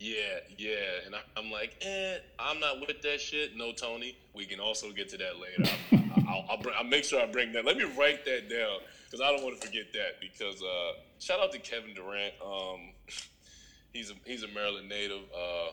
[0.00, 0.16] yeah,
[0.58, 0.74] yeah,
[1.06, 3.56] and I, I'm like, eh, I'm not with that shit.
[3.56, 4.16] No, Tony.
[4.34, 5.72] We can also get to that later.
[5.92, 7.64] I'll, I'll, I'll, bring, I'll make sure I bring that.
[7.64, 10.20] Let me write that down because I don't want to forget that.
[10.20, 12.34] Because uh, shout out to Kevin Durant.
[12.44, 12.92] Um,
[13.92, 15.22] he's a he's a Maryland native.
[15.32, 15.70] Uh,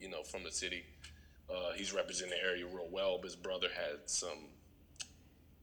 [0.00, 0.84] you know, from the city.
[1.50, 3.18] Uh, he's representing the area real well.
[3.18, 4.48] But his brother had some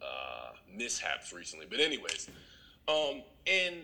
[0.01, 1.65] uh, mishaps recently.
[1.69, 2.29] But anyways,
[2.87, 3.75] um, and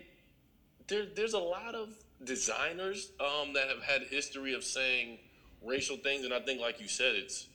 [0.88, 1.90] there, there's a lot of
[2.24, 5.18] designers um, that have had history of saying
[5.62, 7.48] racial things, and I think, like you said, it's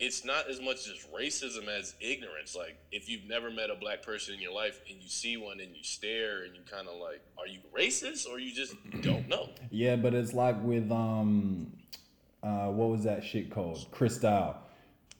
[0.00, 2.56] it's not as much just racism as ignorance.
[2.56, 5.60] Like if you've never met a black person in your life and you see one
[5.60, 9.28] and you stare and you kind of like, are you racist or you just don't
[9.28, 9.50] know?
[9.70, 11.72] Yeah, but it's like with um,
[12.44, 13.86] uh, what was that shit called?
[13.90, 14.56] Cristal.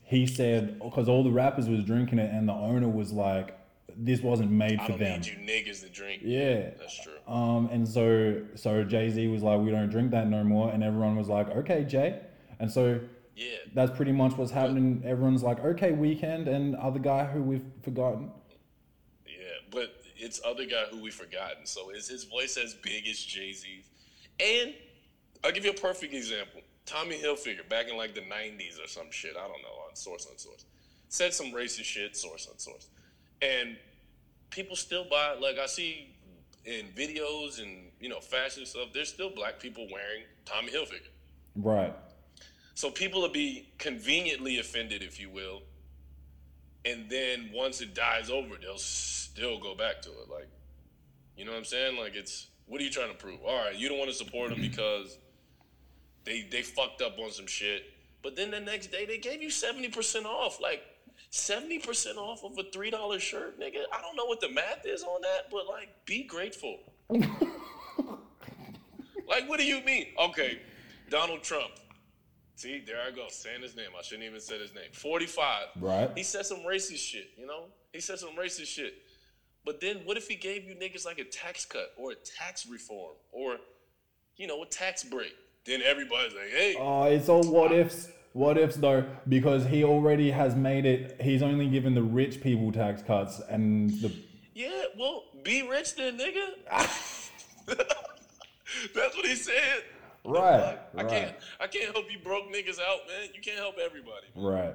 [0.02, 3.58] He said because all the rappers was drinking it, and the owner was like,
[3.96, 6.22] "This wasn't made I for them." you niggas to drink.
[6.24, 6.70] Yeah.
[6.78, 7.14] that's true.
[7.26, 10.84] Um, and so so Jay Z was like, "We don't drink that no more," and
[10.84, 12.20] everyone was like, "Okay, Jay."
[12.60, 13.00] And so
[13.34, 15.02] Yeah, that's pretty much what's happening.
[15.04, 18.30] Everyone's like, "Okay, Weeknd," and other guy who we've forgotten.
[19.26, 19.32] Yeah,
[19.70, 21.64] but it's other guy who we've forgotten.
[21.64, 23.88] So is his voice as big as Jay Z's?
[24.38, 24.74] And
[25.42, 26.60] I'll give you a perfect example.
[26.86, 30.26] Tommy Hilfiger, back in like the '90s or some shit, I don't know, on Source
[30.30, 30.66] on Source,
[31.08, 32.88] said some racist shit, Source on Source,
[33.40, 33.76] and
[34.50, 35.34] people still buy.
[35.40, 36.14] Like I see
[36.64, 41.08] in videos and you know fashion stuff, there's still black people wearing Tommy Hilfiger.
[41.56, 41.94] Right.
[42.74, 45.62] So people will be conveniently offended, if you will,
[46.84, 50.28] and then once it dies over, they'll still go back to it.
[50.30, 50.48] Like,
[51.36, 51.96] you know what I'm saying?
[51.96, 53.40] Like, it's what are you trying to prove?
[53.46, 55.16] All right, you don't want to support them because
[56.24, 57.84] they they fucked up on some shit,
[58.22, 60.60] but then the next day they gave you seventy percent off.
[60.60, 60.82] Like.
[61.30, 63.82] 70% off of a $3 shirt, nigga.
[63.92, 66.78] I don't know what the math is on that, but like, be grateful.
[67.10, 67.28] like,
[69.48, 70.06] what do you mean?
[70.16, 70.60] Okay,
[71.10, 71.72] Donald Trump.
[72.56, 73.88] See, there I go, saying his name.
[73.98, 74.90] I shouldn't even said his name.
[74.92, 75.66] 45.
[75.80, 76.10] Right.
[76.16, 77.64] He said some racist shit, you know?
[77.92, 78.94] He said some racist shit.
[79.64, 82.66] But then what if he gave you niggas like a tax cut or a tax
[82.66, 83.56] reform or,
[84.36, 85.34] you know, a tax break?
[85.66, 88.08] Then everybody's like, hey, Oh, it's all what ifs.
[88.32, 91.16] What ifs though, because he already has made it.
[91.20, 94.12] He's only given the rich people tax cuts, and the
[94.54, 96.48] yeah, well, be rich then, nigga.
[98.94, 99.84] That's what he said.
[100.24, 103.28] right, I right, can't I can't help you broke niggas out, man.
[103.34, 104.26] You can't help everybody.
[104.34, 104.44] man.
[104.44, 104.74] right.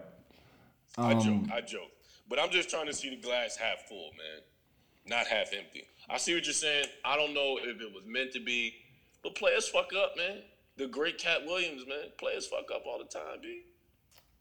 [0.97, 1.91] I Um, joke, I joke.
[2.30, 4.41] But I'm just trying to see the glass half full, man.
[5.06, 5.84] Not half empty.
[6.10, 6.86] I see what you're saying.
[7.04, 8.73] I don't know if it was meant to be,
[9.23, 10.39] but players fuck up, man.
[10.79, 12.05] The great Katt Williams, man.
[12.17, 13.63] Players fuck up all the time, dude.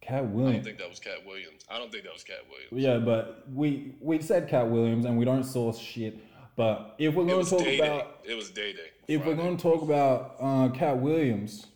[0.01, 0.51] Katt Williams.
[0.51, 1.65] I don't think that was Katt Williams.
[1.69, 2.71] I don't think that was Katt Williams.
[2.73, 6.17] Yeah, but we we said Katt Williams, and we don't source shit.
[6.55, 8.33] But if we're going to talk day about day.
[8.33, 8.91] It was day day.
[9.09, 11.67] if we're going to talk about uh, Katt Williams,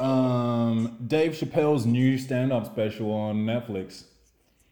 [0.00, 4.04] um, Dave Chappelle's new stand-up special on Netflix.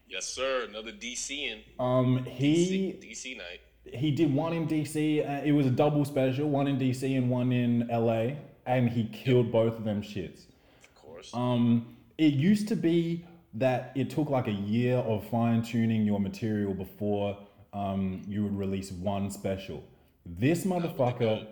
[0.07, 0.65] Yes, sir.
[0.69, 3.59] Another DC in Um, he DC night.
[3.83, 5.19] he did one in DC.
[5.19, 9.05] Uh, it was a double special, one in DC and one in LA, and he
[9.05, 10.45] killed both of them shits.
[10.83, 11.31] Of course.
[11.33, 13.25] Um, it used to be
[13.55, 17.37] that it took like a year of fine tuning your material before
[17.73, 19.83] um, you would release one special.
[20.25, 21.47] This motherfucker,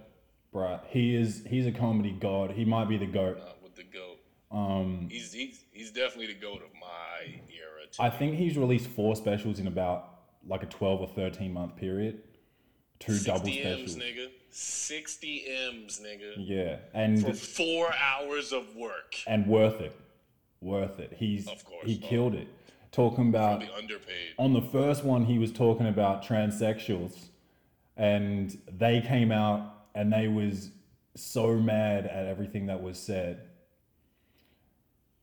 [0.54, 2.52] bruh, he is he's a comedy god.
[2.52, 3.38] He might be the goat.
[3.38, 4.20] Not with the goat.
[4.52, 7.88] Um, He's he's he's definitely the goat of my era.
[7.92, 8.02] Too.
[8.02, 10.10] I think he's released four specials in about
[10.48, 12.24] like a twelve or thirteen month period.
[13.00, 13.96] Two double specials.
[13.96, 14.28] M's, nigga.
[14.56, 16.34] 60 M's, nigga.
[16.38, 19.16] Yeah, and For four hours of work.
[19.28, 19.96] and worth it,
[20.62, 21.14] worth it.
[21.18, 21.86] He's Of course.
[21.86, 22.48] he killed it.
[22.92, 24.34] Talking about Probably underpaid.
[24.38, 27.18] on the first one he was talking about transsexuals
[27.98, 30.70] and they came out and they was
[31.16, 33.48] so mad at everything that was said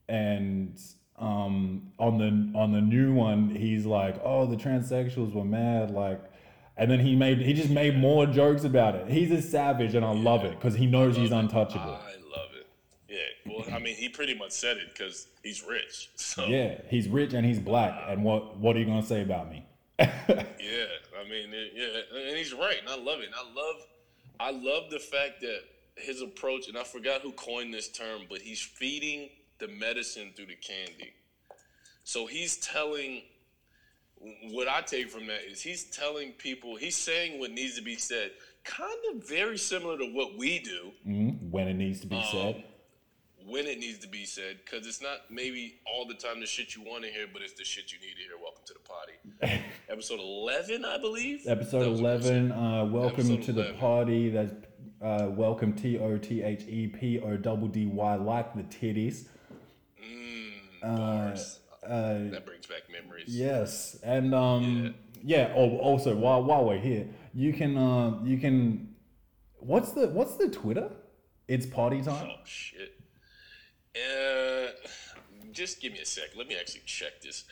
[0.09, 0.81] and
[1.19, 6.21] um, on the on the new one he's like oh the transsexuals were mad like
[6.81, 10.05] and then he made he just made more jokes about it he's a savage and
[10.05, 12.67] i love it because he knows he's untouchable I love it.
[13.09, 13.53] Yeah.
[13.53, 16.11] Well, I mean, he pretty much said it because he's rich.
[16.17, 19.51] So, yeah he's rich and he's black and what what are you gonna say about
[19.51, 19.65] me
[20.29, 20.87] yeah.
[21.21, 22.19] I mean, yeah.
[22.29, 22.79] And he's right.
[22.81, 23.27] And I love it.
[23.27, 23.77] And I love,
[24.39, 25.61] I love the fact that
[25.97, 30.47] his approach, and I forgot who coined this term, but he's feeding the medicine through
[30.47, 31.13] the candy.
[32.05, 33.23] So he's telling,
[34.51, 37.97] what I take from that is he's telling people, he's saying what needs to be
[37.97, 38.33] said,
[38.65, 42.65] kind of very similar to what we do Mhm, when it needs to be said
[43.47, 46.77] when it needs to be said, because it's not maybe all the time the shit
[46.77, 48.39] you want to hear, but it's the shit you need to hear.
[48.41, 49.63] Welcome to the party.
[49.89, 51.47] Episode 11, I believe.
[51.47, 52.37] Episode That was what I said.
[52.51, 54.31] 11, uh, welcome Episode to the party.
[54.31, 54.53] That's
[55.03, 59.27] uh, welcome T O T H E P O double D Y, like the titties.
[60.01, 60.53] Mm,
[60.83, 61.60] bars.
[61.83, 63.25] Uh, that brings back memories.
[63.29, 65.53] yes, and um, yeah.
[65.57, 68.95] Oh, also while while we're here, you can uh, you can.
[69.59, 70.91] What's the what's the Twitter?
[71.49, 72.29] It's party time.
[72.31, 72.93] Oh shit.
[73.97, 74.69] Uh,
[75.53, 76.31] just give me a sec.
[76.37, 77.45] Let me actually check this.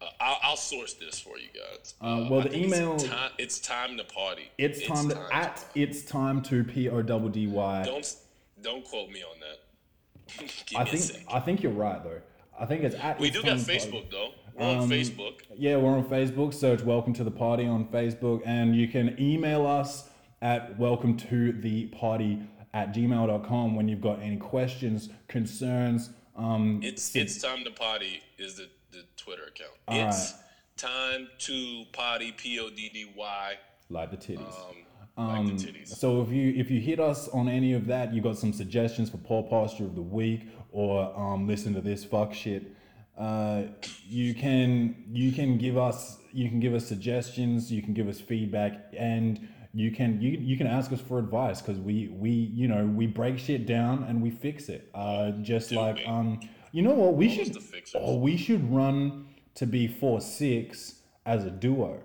[0.00, 1.94] Uh, I'll, I'll source this for you guys.
[2.00, 4.50] Uh, well, I the think it's email- Time, it's time to party.
[4.58, 7.82] It's time to at it's time to P O double D Y.
[7.84, 8.16] Don't
[8.62, 10.46] don't quote me on that.
[10.66, 11.24] give I think.
[11.32, 12.20] I think you're right though.
[12.58, 13.18] I think it's at.
[13.20, 13.62] We do got Party.
[13.78, 14.30] Facebook though.
[14.54, 15.42] We're on Um, Facebook.
[15.56, 16.54] Yeah, we're on Facebook.
[16.54, 18.42] Search Welcome to the Party on Facebook.
[18.46, 20.08] And you can email us
[20.40, 22.38] at welcome to the party
[22.72, 26.10] at gmail.com when you've got any questions, concerns.
[26.36, 29.72] Um, It's it's time to party is the, the Twitter account.
[29.88, 30.34] It's
[30.76, 33.54] time to potty P O D D Y.
[33.90, 34.40] like the titties.
[34.40, 34.76] Um,
[35.18, 35.88] like Um, the titties.
[35.88, 39.08] so if you if you hit us on any of that, you got some suggestions
[39.10, 40.42] for poor posture of the week,
[40.76, 42.76] or um, listen to this fuck shit.
[43.18, 43.62] Uh,
[44.06, 48.20] you can you can give us you can give us suggestions, you can give us
[48.20, 52.68] feedback, and you can you you can ask us for advice because we we you
[52.68, 54.90] know we break shit down and we fix it.
[54.94, 56.40] Uh, just Do like um,
[56.72, 61.46] you know what we Almost should oh we should run to be four six as
[61.46, 62.02] a duo.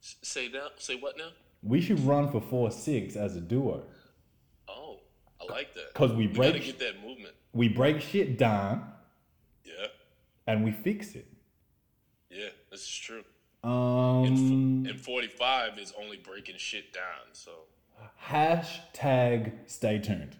[0.00, 0.68] Say now.
[0.76, 1.30] Say what now?
[1.64, 3.82] We should run for four six as a duo.
[5.48, 5.94] I like that.
[5.94, 7.34] 'Cause we we gotta break- get that movement.
[7.52, 8.92] We break shit down
[9.64, 9.86] Yeah.
[10.46, 11.26] and we fix it.
[12.30, 13.24] Yeah, this is true.
[13.64, 17.32] Um, And, and 45 is only breaking shit down.
[17.32, 17.50] So,
[18.22, 20.36] hashtag stay tuned.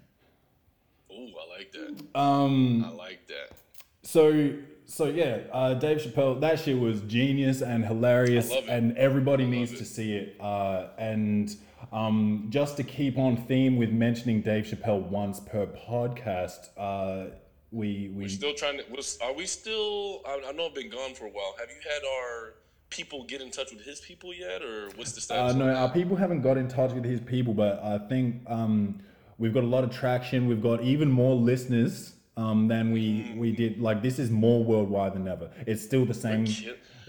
[1.11, 2.19] ooh, I like that.
[2.19, 3.57] Um, I like that.
[4.03, 4.53] so
[4.88, 8.71] so yeah, uh, Dave Chappelle, that shit was genius and hilarious, I love it.
[8.71, 9.79] and everybody needs it.
[9.79, 10.37] to see it.
[10.40, 11.57] Uh, and
[11.93, 17.31] um, just to keep on theme with mentioning Dave Chappelle once per podcast, uh,
[17.73, 18.85] we we We're still trying to.
[19.23, 20.23] Are we still?
[20.27, 21.55] I, I know I've been gone for a while.
[21.59, 22.55] Have you had our
[22.91, 25.57] people get in touch with his people yet, or what's the Uh, status?
[25.57, 29.01] no, our people haven't got in touch with his people, but I think um,
[29.39, 30.47] we've got a lot of traction.
[30.47, 33.81] We've got even more listeners um, than we we did.
[33.81, 35.51] Like this is more worldwide than ever.
[35.67, 36.47] It's still the same.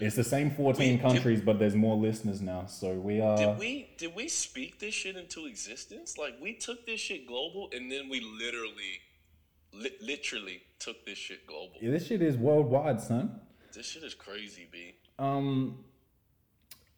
[0.00, 2.66] It's the same fourteen Wait, did- countries, but there's more listeners now.
[2.66, 3.36] So we are.
[3.36, 6.16] Did we did we speak this shit into existence?
[6.16, 9.00] Like we took this shit global, and then we literally,
[9.72, 11.72] li- literally took this shit global.
[11.80, 13.40] Yeah, this shit is worldwide, son.
[13.72, 14.94] This shit is crazy, b.
[15.18, 15.84] Um,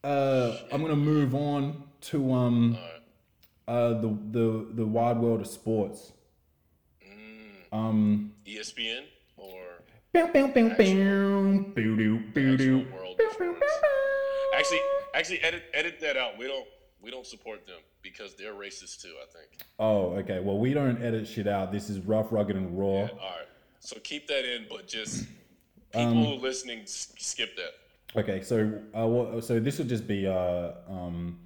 [0.04, 3.94] uh, I'm gonna move on to um, Alright.
[3.96, 6.12] uh, the the the wide world of sports.
[7.02, 7.76] Mm.
[7.76, 9.04] Um, ESPN
[14.57, 14.81] Actually,
[15.14, 16.37] actually, edit edit that out.
[16.38, 16.66] We don't
[17.01, 19.14] we don't support them because they're racist too.
[19.23, 19.62] I think.
[19.79, 20.40] Oh, okay.
[20.40, 21.73] Well, we don't edit shit out.
[21.73, 22.87] This is rough, rugged, and raw.
[22.87, 23.46] All right.
[23.79, 25.27] So keep that in, but just
[25.94, 28.20] Um, people listening, skip that.
[28.20, 31.38] Okay, so uh, so this would just be uh, um,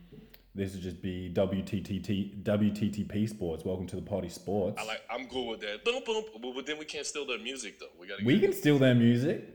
[0.54, 3.64] this would just be WTTT WTTP Sports.
[3.64, 4.80] Welcome to the party, sports.
[4.80, 5.02] I like.
[5.10, 5.84] I'm cool with that.
[5.84, 6.24] Boom, boom.
[6.40, 7.86] But, but then we can't steal their music though.
[8.00, 8.24] We gotta.
[8.24, 9.48] we can steal their music.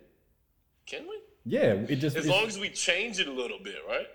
[0.85, 1.19] Can we?
[1.45, 4.07] Yeah, it just As long as we change it a little bit, right?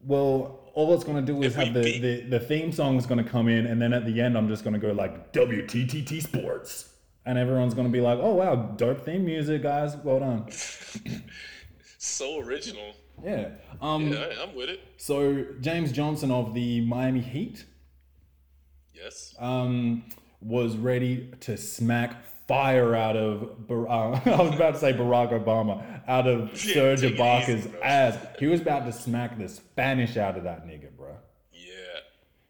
[0.00, 3.24] well, all it's gonna do is have the, beat- the the theme song is gonna
[3.24, 6.92] come in, and then at the end, I'm just gonna go like WTTT Sports,
[7.24, 9.96] and everyone's gonna be like, "Oh wow, dope theme music, guys.
[9.96, 10.48] Well done."
[11.98, 12.94] So original.
[13.24, 13.48] Yeah.
[13.80, 14.12] Um.
[14.12, 14.80] Yeah, I'm with it.
[14.96, 17.64] So James Johnson of the Miami Heat.
[18.94, 19.34] Yes.
[19.38, 20.04] um,
[20.40, 22.16] was ready to smack
[22.48, 27.02] fire out of Bar- uh, I was about to say Barack Obama out of Serge
[27.02, 28.16] Ibaka's ass.
[28.38, 31.16] He was about to smack the Spanish out of that nigga, bro.
[31.52, 32.00] Yeah,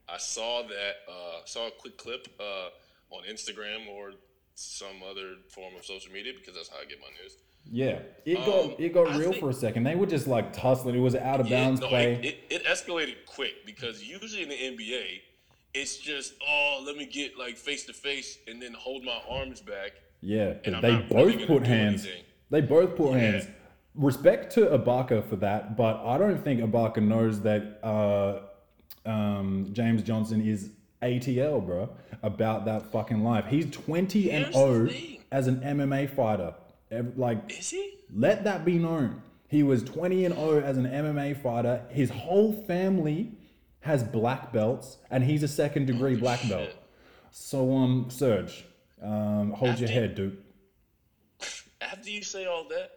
[0.09, 0.97] I saw that.
[1.11, 2.69] Uh, saw a quick clip uh,
[3.15, 4.13] on Instagram or
[4.55, 7.37] some other form of social media because that's how I get my news.
[7.71, 9.83] Yeah, it Um, got it got I real think- for a second.
[9.85, 10.95] They were just like tussling.
[10.95, 12.15] It was out of Yeah, bounds no, play.
[12.15, 15.21] it, it, it escalated quick because usually in the NBA,
[15.75, 19.61] it's just oh, let me get like face to face and then hold my arms
[19.61, 19.93] back.
[20.21, 22.07] yeah, but they both really gonna put hands.
[22.51, 23.19] They both put Yeah.
[23.19, 23.49] hands.
[23.97, 28.43] Respect to Ibaka for that, but I don't think Ibaka knows that uh,
[29.09, 30.71] um, James Johnson is
[31.03, 31.89] ATL, bro.
[32.23, 33.47] About that fucking life.
[33.49, 36.55] He's twenty and Here's the zero as an MMA fighter.
[36.91, 37.95] Ev- Like, Is he?
[38.13, 39.23] let that be known.
[39.49, 41.85] He was 20 and 0 as an MMA fighter.
[41.91, 43.33] His whole family
[43.81, 46.51] has black belts, and he's a second degree black shit.
[46.51, 46.71] belt.
[47.31, 48.65] So, um, Serge,
[49.01, 50.43] um, hold your head, dude.
[51.81, 52.91] After you say all that,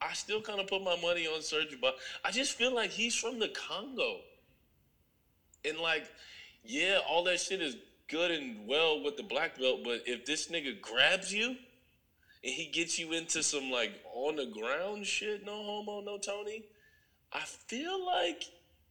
[0.00, 3.14] I still kind of put my money on Serge but I just feel like he's
[3.14, 4.18] from the Congo.
[5.64, 6.06] And like,
[6.64, 7.76] yeah, all that shit is
[8.08, 11.56] good and well with the black belt, but if this nigga grabs you
[12.46, 16.62] and he gets you into some like on the ground shit, no homo, no Tony,
[17.32, 18.44] I feel like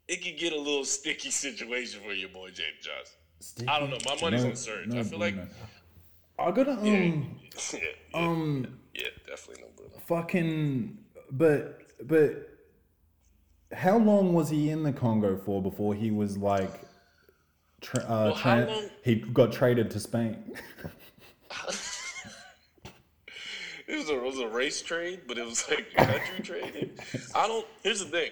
[0.08, 3.68] it could get a little sticky situation for your boy James Johnson.
[3.68, 3.98] I don't know.
[4.06, 4.94] My money's on Serge.
[4.94, 5.50] I feel like- Bruno.
[6.38, 6.84] I gotta um
[7.74, 10.00] Yeah, yeah, um yeah, definitely no Bruno.
[10.06, 10.98] fucking
[11.32, 12.50] but but
[13.72, 16.74] how long was he in the Congo for before he was like
[17.80, 20.58] tra- uh, Well, tra- long- he got traded to Spain?
[23.96, 27.00] It was a it was a race trade, but it was like country trade.
[27.34, 27.66] I don't.
[27.82, 28.32] Here's the thing.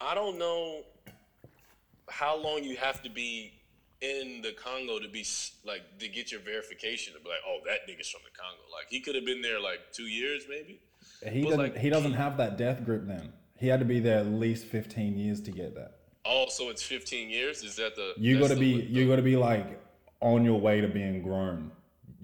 [0.00, 0.82] I don't know
[2.08, 3.52] how long you have to be
[4.00, 5.24] in the Congo to be
[5.66, 8.62] like to get your verification to be like, oh, that nigga's from the Congo.
[8.72, 10.80] Like he could have been there like two years, maybe.
[11.28, 11.58] He But, doesn't.
[11.60, 13.06] like, he doesn't have that death grip.
[13.06, 15.96] Then he had to be there at least fifteen years to get that.
[16.26, 17.62] Oh, so it's 15 years.
[17.62, 18.14] Is that the?
[18.16, 18.86] You got to the- be.
[18.86, 19.78] You got to be like
[20.20, 21.72] on your way to being grown.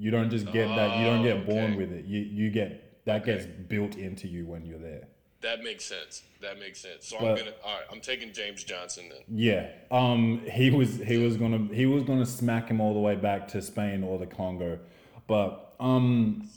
[0.00, 0.98] You don't just get that.
[0.98, 1.76] You don't Oh, get born okay.
[1.76, 2.04] with it.
[2.06, 5.04] You you get that gets built into you when you're there.
[5.42, 6.22] That makes sense.
[6.42, 7.06] That makes sense.
[7.06, 7.52] So But- I'm gonna.
[7.64, 9.20] All right, I'm taking James Johnson then.
[9.28, 9.68] Yeah.
[9.90, 10.40] Um.
[10.50, 10.96] He was.
[10.96, 11.68] He was gonna.
[11.72, 14.78] He was gonna smack him all the way back to Spain or the Congo,
[15.26, 16.48] but um,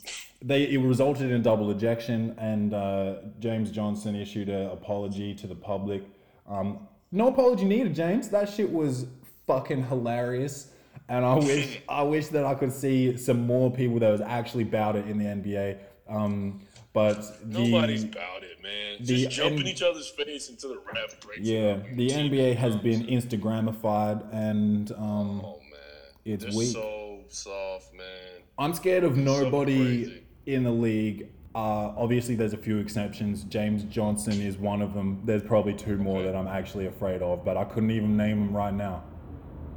[0.42, 5.54] they it resulted in double ejection, and uh, James Johnson issued an apology to the
[5.54, 6.02] public.
[6.46, 8.28] Um, no apology needed, James.
[8.30, 9.06] That shit was
[9.46, 10.70] fucking hilarious,
[11.08, 14.62] and I wish I wish that I could see some more people that was actually
[14.64, 15.78] about it in the NBA.
[16.08, 16.60] Um,
[16.92, 19.04] But the Nobody's about it, man.
[19.04, 21.40] Just jump in each other's face until the ref breaks.
[21.42, 26.68] yeah, the team NBA has been Instagramified, and um, Oh man, It's They're weak.
[26.72, 28.42] so soft, man.
[28.58, 30.22] I'm scared of so nobody crazy.
[30.46, 31.28] in the league.
[31.56, 33.44] Uh, obviously, there's a few exceptions.
[33.44, 35.20] James Johnson is one of them.
[35.24, 36.26] There's probably two more Okay.
[36.30, 39.02] that I'm actually afraid of, but I couldn't even name them right now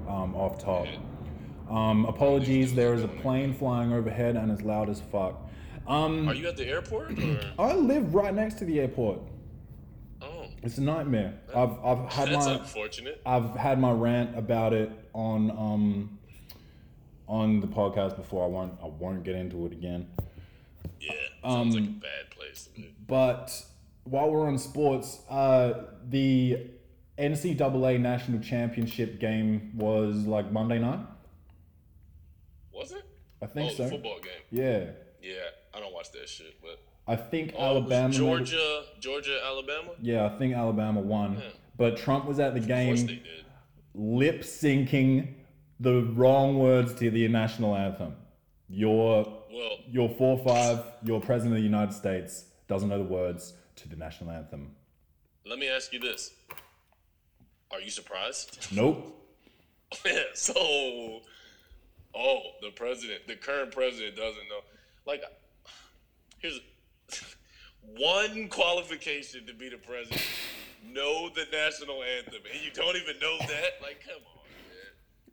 [0.07, 0.85] um, off top.
[0.85, 0.97] Yeah.
[1.69, 5.41] Um, apologies, there is a plane flying overhead and it's loud as fuck.
[5.87, 7.39] Um, Are you at the airport or?
[7.59, 9.19] I live right next to the airport.
[10.21, 11.35] Oh, It's a nightmare.
[11.55, 13.21] I've, I've had that's my unfortunate.
[13.25, 16.19] I've had my rant about it on um
[17.27, 18.43] on the podcast before.
[18.43, 20.07] I won't I won't get into it again.
[20.99, 21.11] Yeah,
[21.43, 22.83] sounds like a Um, bad place to.
[23.07, 23.65] But
[24.05, 25.73] while we're on sports, uh,
[26.09, 26.67] the
[27.17, 30.99] NCAA national championship game was like Monday night.
[32.77, 33.03] Was it?
[33.41, 33.83] I think oh, so.
[33.83, 34.43] the football game.
[34.51, 35.35] Yeah, Yeah,
[35.73, 38.13] I don't watch that shit, but I think oh, Alabama.
[38.13, 39.91] Georgia, Georgia, Alabama.
[40.01, 41.35] yeah, I think Alabama won.
[41.35, 41.49] Yeah.
[41.77, 43.19] But Trump was at the game
[43.93, 45.33] lip syncing
[45.79, 48.15] the wrong words to the national anthem.
[48.69, 53.53] Your Well, your four five, your president of the United States doesn't know the words
[53.77, 54.75] to the national anthem.
[55.45, 56.31] let me ask you this:
[57.71, 58.67] Are you surprised?
[58.71, 59.13] Nope.
[60.33, 61.21] so,
[62.15, 64.59] oh, the president, the current president doesn't know.
[65.05, 65.21] Like,
[66.39, 66.59] here's
[67.97, 70.21] one qualification to be the president:
[70.85, 73.81] know the national anthem, and you don't even know that.
[73.81, 74.21] Like, come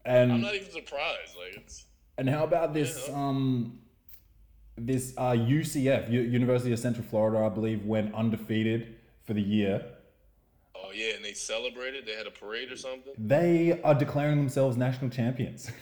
[0.07, 0.31] on, man.
[0.31, 1.33] I'm not even surprised.
[1.37, 1.87] Like, it's
[2.19, 3.15] and how about this Yeah.
[3.15, 3.79] um
[4.77, 9.85] this uh, UCF U- University of Central Florida I believe went undefeated for the year.
[10.77, 12.07] oh yeah, and they celebrated.
[12.07, 13.13] They had a parade or something.
[13.19, 15.71] They are declaring themselves national champions.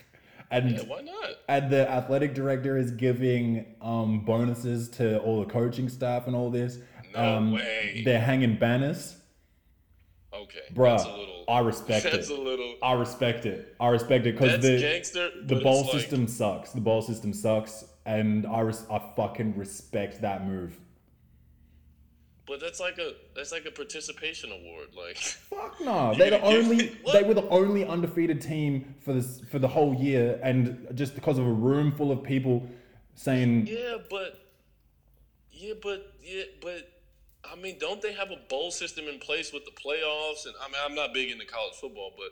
[0.53, 1.31] and Yeah, why not?
[1.49, 6.51] and the athletic director is giving um, bonuses to all the coaching staff and all
[6.51, 6.79] this.
[7.15, 8.03] No um, way.
[8.05, 9.17] They're hanging banners.
[10.35, 11.45] Okay, Bruh, a little.
[11.49, 12.39] I respect that's it.
[12.39, 12.77] a little.
[12.83, 13.75] I respect it.
[13.81, 15.31] I respect it because the gangster.
[15.45, 16.71] the bowl like- system sucks.
[16.73, 20.79] The bowl system sucks, and I res- I fucking respect that move.
[22.47, 24.89] But that's like a that's like a participation award.
[24.97, 29.59] Like, Fuck no, they're the only they were the only undefeated team for this for
[29.59, 32.69] the whole year, and just because of a room full of people
[33.15, 34.39] saying yeah, but
[35.51, 36.89] yeah, but yeah, but
[37.51, 40.47] I mean, don't they have a bowl system in place with the playoffs?
[40.47, 42.31] And I mean, I'm not big into college football, but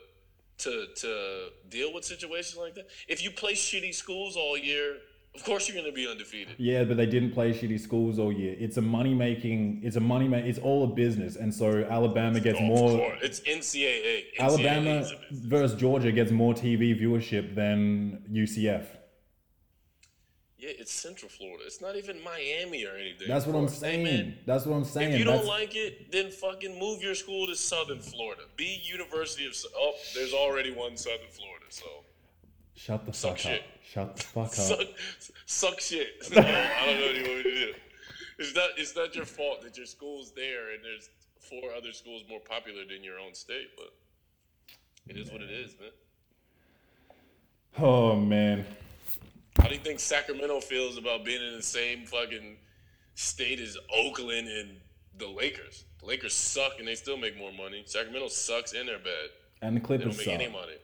[0.63, 4.97] to to deal with situations like that, if you play shitty schools all year,
[5.35, 6.55] of course you're going to be undefeated.
[6.57, 8.55] Yeah, but they didn't play shitty schools all year.
[8.59, 9.81] It's a money making.
[9.83, 13.17] It's a money ma- It's all a business, and so Alabama gets Oh, more.
[13.21, 14.25] It's NCAA.
[14.37, 15.45] NCAA Alabama is a business.
[15.45, 18.85] versus Georgia gets more TV viewership than UCF.
[20.57, 21.63] Yeah, it's Central Florida.
[21.65, 23.27] It's not even Miami or anything.
[23.27, 23.81] That's what I'm Of course.
[23.81, 24.03] Hey, saying.
[24.03, 25.13] man, That's what I'm saying.
[25.13, 28.43] If you don't like it, then fucking move your school to Southern Florida.
[28.57, 29.55] Be University of.
[29.75, 31.85] Oh, there's already one Southern Florida, so
[32.75, 33.59] shut the Suck fuck up.
[33.83, 34.51] Shut the fuck up.
[34.53, 34.87] suck,
[35.45, 36.07] suck shit.
[36.33, 37.73] No, I don't know what you want me to do.
[38.39, 38.69] It's not.
[38.77, 41.09] It's not your fault that your school's there and there's
[41.39, 43.93] four other schools more popular than your own state, but
[45.07, 45.89] it is what it is, man.
[47.79, 48.65] Oh man.
[49.59, 52.57] How do you think Sacramento feels about being in the same fucking
[53.15, 54.77] state as Oakland and
[55.17, 55.85] the Lakers?
[55.99, 57.83] The Lakers suck and they still make more money.
[57.85, 59.29] Sacramento sucks and they're bad.
[59.61, 60.33] And the They Clippers don't make suck.
[60.33, 60.77] any money.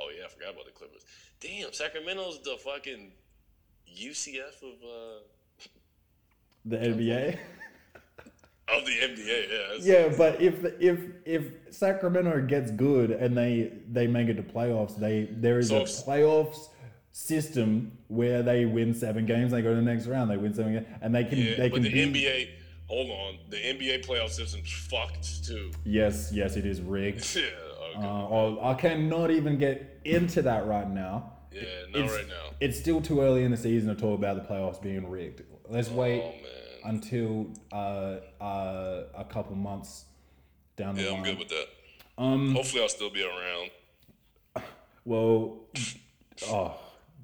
[0.00, 1.04] Oh yeah, I forgot about the Clippers.
[1.40, 3.12] Damn, Sacramento's the fucking
[3.94, 5.66] UCF of uh
[6.64, 7.38] The NBA.
[8.68, 9.26] of the NBA.
[9.26, 14.34] Yeah, that's- yeah, but if if if Sacramento gets good and they they make it
[14.34, 16.68] to playoffs, they there is So a if- playoffs
[17.12, 20.74] system where they win seven games, they go to the next round, they win seven
[20.74, 22.48] games, and they can Yeah, they but can the be, NBA.
[22.86, 25.70] Hold on, the NBA playoff system's fucked too.
[25.84, 27.24] Yes, yes, it is rigged.
[27.36, 27.42] Yeah,
[27.96, 28.06] okay.
[28.06, 31.32] Uh, oh, I cannot even get into that right now.
[31.52, 32.34] yeah, not it's- right now.
[32.60, 35.42] It's still too early in the season to talk about the playoffs being rigged.
[35.68, 36.94] Let's wait Oh man.
[36.94, 40.04] until uh, uh, a couple months
[40.76, 41.06] down the road.
[41.08, 41.18] Yeah, line.
[41.20, 41.66] I'm good with that.
[42.18, 43.70] Um, Hopefully, I'll still be around.
[45.04, 45.58] well,
[46.48, 46.74] oh,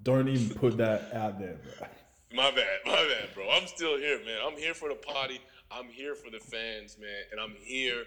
[0.02, 1.86] don't even put that out there, bro.
[2.34, 3.48] My bad, my bad, bro.
[3.50, 4.38] I'm still here, man.
[4.46, 5.40] I'm here for the party.
[5.70, 8.04] I'm here for the fans, man, and I'm here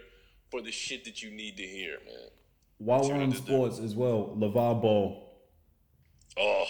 [0.49, 2.29] for the shit that you need to hear, man.
[2.79, 3.35] While we're on that.
[3.37, 5.25] sports as well, LeVar Ball.
[6.37, 6.65] Oh,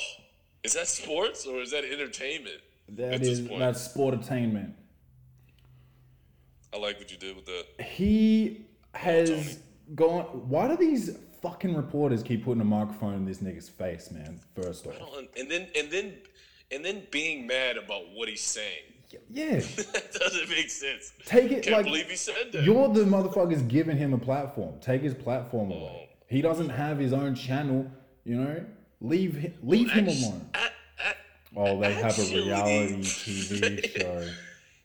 [0.64, 2.62] is that sports or is that entertainment?
[2.90, 4.76] That is that's sport attainment.
[6.74, 7.84] I like what you did with that.
[7.84, 9.30] He Tony.
[9.30, 9.60] has
[9.96, 10.24] gone.
[10.50, 14.40] Why do these fucking reporters keep putting a microphone in this nigga's face, man?
[14.56, 14.96] First off,
[15.38, 16.14] and then and then
[16.72, 18.89] and then being mad about what he's saying.
[19.30, 21.12] Yeah, that doesn't make sense.
[21.26, 22.64] take it Can't like believe he said that.
[22.64, 24.76] you're the motherfuckers giving him a platform.
[24.82, 25.76] Take his platform Oh.
[25.76, 26.10] away.
[26.28, 27.90] He doesn't have his own channel.
[28.24, 28.66] You know,
[29.02, 30.50] leave hi- leave him Actu- alone.
[30.54, 31.16] a- a-
[31.56, 34.30] Oh, they have a reality TV show.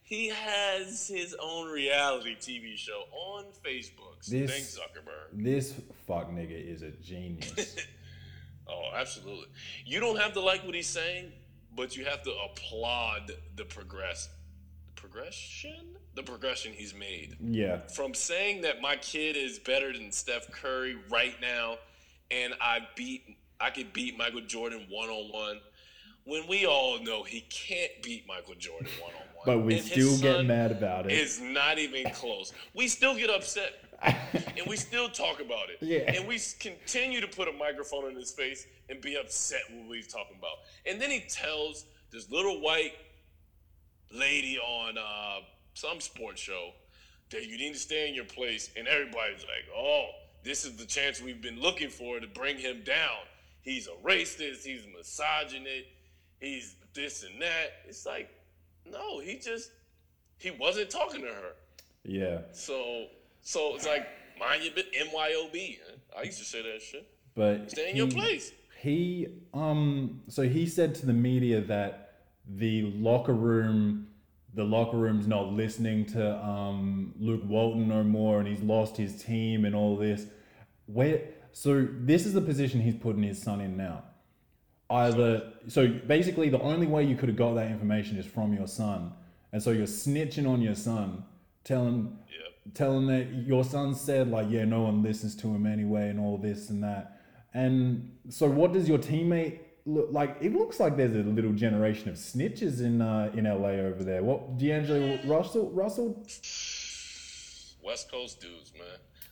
[0.02, 4.16] He has his own reality TV show on Facebook.
[4.22, 5.42] So This- Thanks, Zuckerberg.
[5.44, 5.74] This
[6.06, 7.76] fuck nigga is a genius.
[8.66, 9.48] Oh, absolutely.
[9.84, 11.32] You don't have to like what he's saying,
[11.76, 14.28] but you have to applaud the progress,
[14.94, 17.36] progression, the progression he's made.
[17.40, 21.78] yeah, From saying that my kid is better than Steph Curry right now,
[22.30, 25.60] and I beat, I could beat Michael Jordan one on one.
[26.26, 30.16] When we all know he can't beat Michael Jordan one on one, but we still
[30.18, 31.12] get mad about it.
[31.12, 32.52] It's not even close.
[32.74, 33.72] We still get upset.
[34.32, 35.78] and we still talk about it.
[35.80, 36.12] Yeah.
[36.12, 39.96] And we continue to put a microphone in his face and be upset with what
[39.96, 40.58] he's talking about.
[40.86, 42.92] And then he tells this little white
[44.12, 45.40] lady on uh,
[45.74, 46.70] some sports show
[47.30, 48.70] that you need to stay in your place.
[48.76, 50.08] And everybody's like, oh,
[50.42, 53.24] this is the chance we've been looking for to bring him down.
[53.62, 54.64] He's a racist.
[54.64, 55.86] He's misogynist.
[56.40, 57.72] He's this and that.
[57.88, 58.28] It's like,
[58.84, 59.70] no, he just,
[60.38, 61.52] he wasn't talking to her.
[62.04, 63.06] yeah, So,
[63.44, 64.06] so it's like
[64.40, 65.78] mind your bit, MYOB.
[66.18, 67.06] I used to say that shit.
[67.36, 68.52] but Stay in your he- place.
[68.80, 72.16] He um so he said to the media that
[72.46, 74.08] the locker room
[74.52, 79.22] the locker room's not listening to um Luke Walton no more and he's lost his
[79.22, 80.26] team and all this.
[80.86, 81.22] Where
[81.52, 84.02] so this is the position he's putting his son in now.
[84.90, 88.66] Either so basically the only way you could have got that information is from your
[88.66, 89.12] son.
[89.52, 91.24] And so you're snitching on your son,
[91.64, 92.43] telling Yep.
[92.72, 96.38] Telling that your son said like yeah no one listens to him anyway and all
[96.38, 97.20] this and that
[97.52, 102.08] and so what does your teammate look like it looks like there's a little generation
[102.08, 106.24] of snitches in uh in la over there what d'angelo russell russell
[107.82, 108.86] West Coast dudes, man.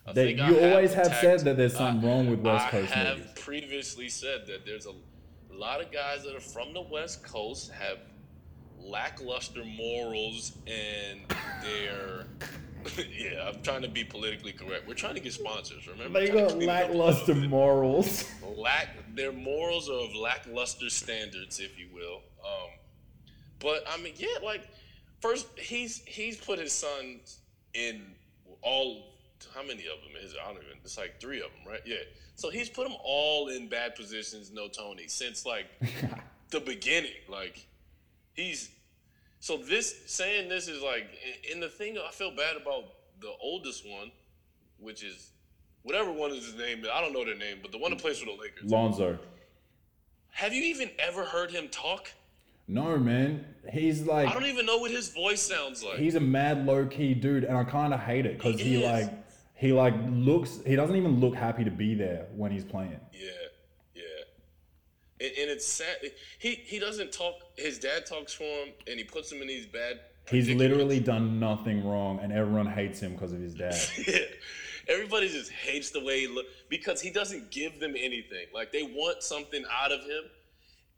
[0.06, 2.40] I They- think I you always have attacked- said that there's something I- wrong with
[2.40, 2.92] West Coast.
[2.94, 3.34] I have niggas.
[3.40, 4.92] previously said that there's a
[5.50, 7.98] lot of guys that are from the West Coast have
[8.78, 11.20] lackluster morals and
[11.62, 12.26] they're
[13.18, 13.48] yeah.
[13.48, 14.86] I'm trying to be politically correct.
[14.86, 15.86] We're trying to get sponsors.
[15.86, 18.24] Remember, they got clean it up a lackluster morals
[18.56, 22.20] lack their morals are of lackluster standards, if you will.
[22.44, 22.70] Um,
[23.58, 24.68] but I mean, yeah, like
[25.20, 27.38] first he's he's put his sons
[27.74, 28.02] in
[28.62, 29.08] all.
[29.54, 30.38] How many of them is it?
[30.42, 30.78] I don't even.
[30.84, 31.82] It's like three of them, right?
[31.84, 31.96] Yeah.
[32.36, 34.50] So he's put them all in bad positions.
[34.52, 35.66] No Tony since like
[36.50, 37.10] the beginning.
[37.28, 37.66] Like
[38.34, 38.70] he's
[39.42, 41.08] so this saying this is like
[41.52, 42.84] and the thing I feel bad about
[43.20, 44.12] the oldest one,
[44.78, 45.30] which is
[45.82, 46.84] whatever one is his name.
[46.92, 48.70] I don't know their name, but the one that plays for the Lakers.
[48.70, 49.18] lonzo
[50.30, 52.10] Have you even ever heard him talk?
[52.68, 55.98] no man he's like I don't even know what his voice sounds like.
[55.98, 58.86] he's a mad low key dude, and I kind of hate it because He he,
[58.86, 59.10] like
[59.56, 63.00] he like looks he doesn't even look happy to be there when he's playing.
[63.12, 63.41] yeah, yeah.
[65.22, 65.96] And, and it's sad.
[66.38, 67.36] He he doesn't talk.
[67.56, 70.00] His dad talks for him, and he puts him in these bad.
[70.28, 73.74] He's literally done nothing wrong, and everyone hates him because of his dad.
[74.06, 74.18] Yeah.
[74.88, 78.46] Everybody just hates the way he look because he doesn't give them anything.
[78.52, 80.24] Like they want something out of him,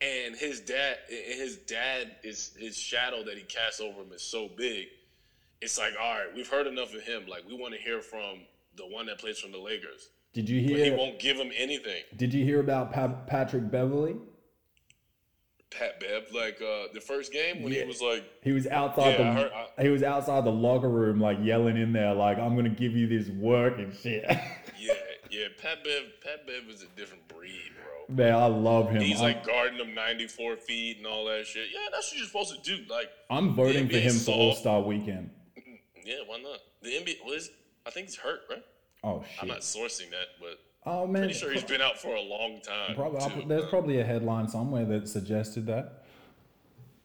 [0.01, 4.23] and his dad, and his dad is his shadow that he casts over him is
[4.23, 4.87] so big.
[5.61, 7.27] It's like, all right, we've heard enough of him.
[7.27, 8.41] Like we want to hear from
[8.77, 10.77] the one that plays from the Lakers, Did you hear?
[10.79, 12.03] but he won't give him anything.
[12.17, 14.17] Did you hear about pa- Patrick Beverley?
[15.71, 17.81] Pat Bev, like uh, the first game when Yeah.
[17.83, 20.53] he was like, He was outside Yeah, I the heard- I- he was outside the
[20.53, 24.25] locker room, like yelling in there, like "I'm gonna give you this work and shit."
[24.79, 24.93] yeah,
[25.31, 27.73] yeah, Pat Bev, Pat Bev is a different breed,
[28.07, 28.15] bro.
[28.15, 29.03] Man, I love him.
[29.03, 31.69] He's I'm, like guarding them 94 feet and all that shit.
[31.73, 32.85] Yeah, that's what you're supposed to do.
[32.89, 34.31] Like, I'm voting for him for.
[34.31, 35.31] All Star Weekend.
[36.05, 36.59] yeah, why not?
[36.83, 37.37] The NBA, well,
[37.87, 38.63] I think he's hurt, right?
[39.05, 39.43] Oh shit!
[39.43, 42.61] I'm not sourcing that, but Oh man, pretty sure he's been out for a long
[42.63, 42.95] time.
[42.95, 43.31] probably, too.
[43.31, 46.05] put- there's Uh, probably a headline somewhere that suggested that.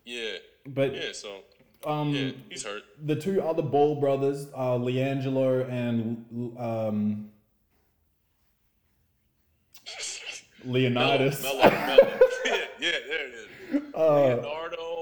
[0.06, 1.12] yeah, But yeah.
[1.14, 1.41] So
[1.86, 2.84] um, yeah, he's hurt.
[3.06, 6.26] the two other Ball brothers are LiAngelo and
[6.60, 7.32] um,
[10.66, 11.41] Leonidas.
[11.41, 12.20] Melo, Melo, Melo.
[12.45, 13.82] yeah, yeah, there it is.
[13.95, 14.99] Uh, Leonardo,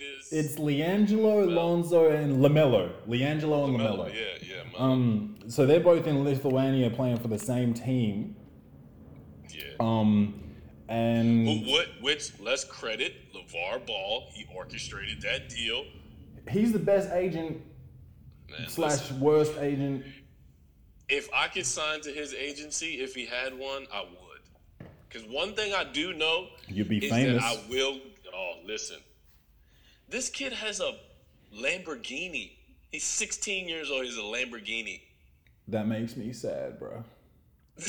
[0.00, 0.28] Leonidas.
[0.32, 2.92] it's LiAngelo, Lonzo, and Lamelo.
[3.08, 4.04] LiAngelo and Melo.
[4.06, 4.14] Lamelo.
[4.14, 4.84] Yeah, yeah, Melo.
[4.92, 8.36] Um, so they're both in Lithuania playing for the same team.
[9.50, 9.62] yeah.
[9.80, 10.38] Um,
[10.88, 11.86] and But what?
[12.00, 12.38] Which?
[12.40, 14.26] Let's credit LeVar Ball.
[14.34, 15.84] He orchestrated that deal.
[16.50, 17.60] he's the best agent
[18.50, 20.04] Man, slash listen, worst agent.
[21.08, 24.88] if I could sign to his agency, if he had one, I would.
[25.08, 27.42] Because one thing I do know You'd be is famous.
[27.42, 27.98] that I will.
[28.34, 28.96] Oh, listen.
[30.12, 30.92] This kid has a
[31.58, 32.52] Lamborghini.
[32.90, 34.04] He's 16 years old.
[34.04, 35.00] He's a Lamborghini.
[35.68, 37.02] That makes me sad, bro.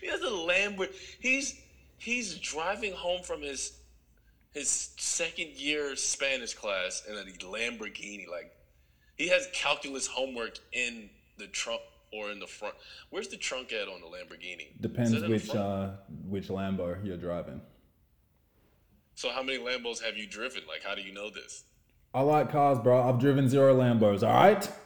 [0.00, 0.94] He has a Lamborghini.
[1.20, 1.60] He's
[1.98, 3.72] he's driving home from his
[4.54, 8.28] his second year Spanish class in a Lamborghini.
[8.28, 8.56] Like
[9.16, 12.76] he has calculus homework in the trunk or in the front.
[13.10, 14.80] Where's the trunk at on the Lamborghini?
[14.80, 15.90] Depends Is it in the which uh
[16.28, 17.60] which Lambo you're driving.
[19.18, 20.62] So how many Lambos have you driven?
[20.68, 21.64] Like how do you know this?
[22.14, 23.02] I like cars, bro.
[23.02, 24.22] I've driven zero Lambos.
[24.22, 24.70] All right.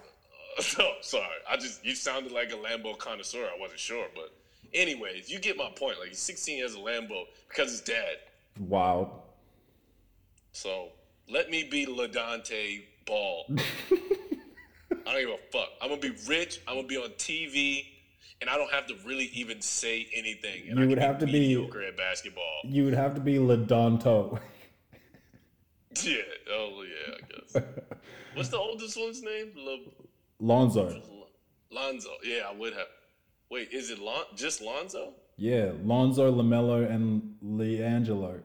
[0.78, 1.24] Oh, sorry.
[1.51, 3.45] I just you sounded like a Lambo connoisseur.
[3.45, 4.35] I wasn't sure, but
[4.74, 5.99] anyways, you get my point.
[5.99, 8.16] Like he's 16 years a Lambo because his dad.
[8.59, 9.22] Wow.
[10.53, 10.89] So
[11.30, 13.47] let me be Ladante Ball.
[13.51, 13.57] I
[13.91, 15.70] don't give a fuck.
[15.80, 16.61] I'm gonna be rich.
[16.68, 17.87] I'm gonna be on TV,
[18.43, 20.64] and I don't have to really even say anything.
[20.66, 22.61] You would have to be- mediocre at basketball.
[22.64, 24.38] You would have to be Ladonto.
[26.03, 26.22] Yeah.
[26.51, 27.14] Oh yeah.
[27.14, 27.20] I
[27.61, 27.64] guess.
[28.34, 29.53] What's the oldest one's name?
[29.55, 29.93] Lo-
[30.40, 31.03] Lonzo.
[31.70, 32.09] Lonzo.
[32.24, 32.86] Yeah, I would have.
[33.51, 35.12] Wait, is it Lon- just Lonzo?
[35.36, 38.40] Yeah, Lonzo, Lamelo, and LiAngelo.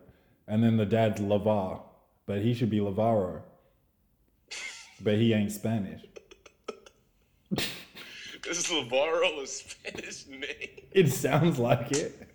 [0.50, 1.80] And then the dad's Lavar.
[2.26, 3.42] But he should be Lavaro.
[5.02, 6.02] But he ain't Spanish.
[8.50, 10.70] Is Lavaro a Spanish name?
[10.92, 12.28] It sounds like it.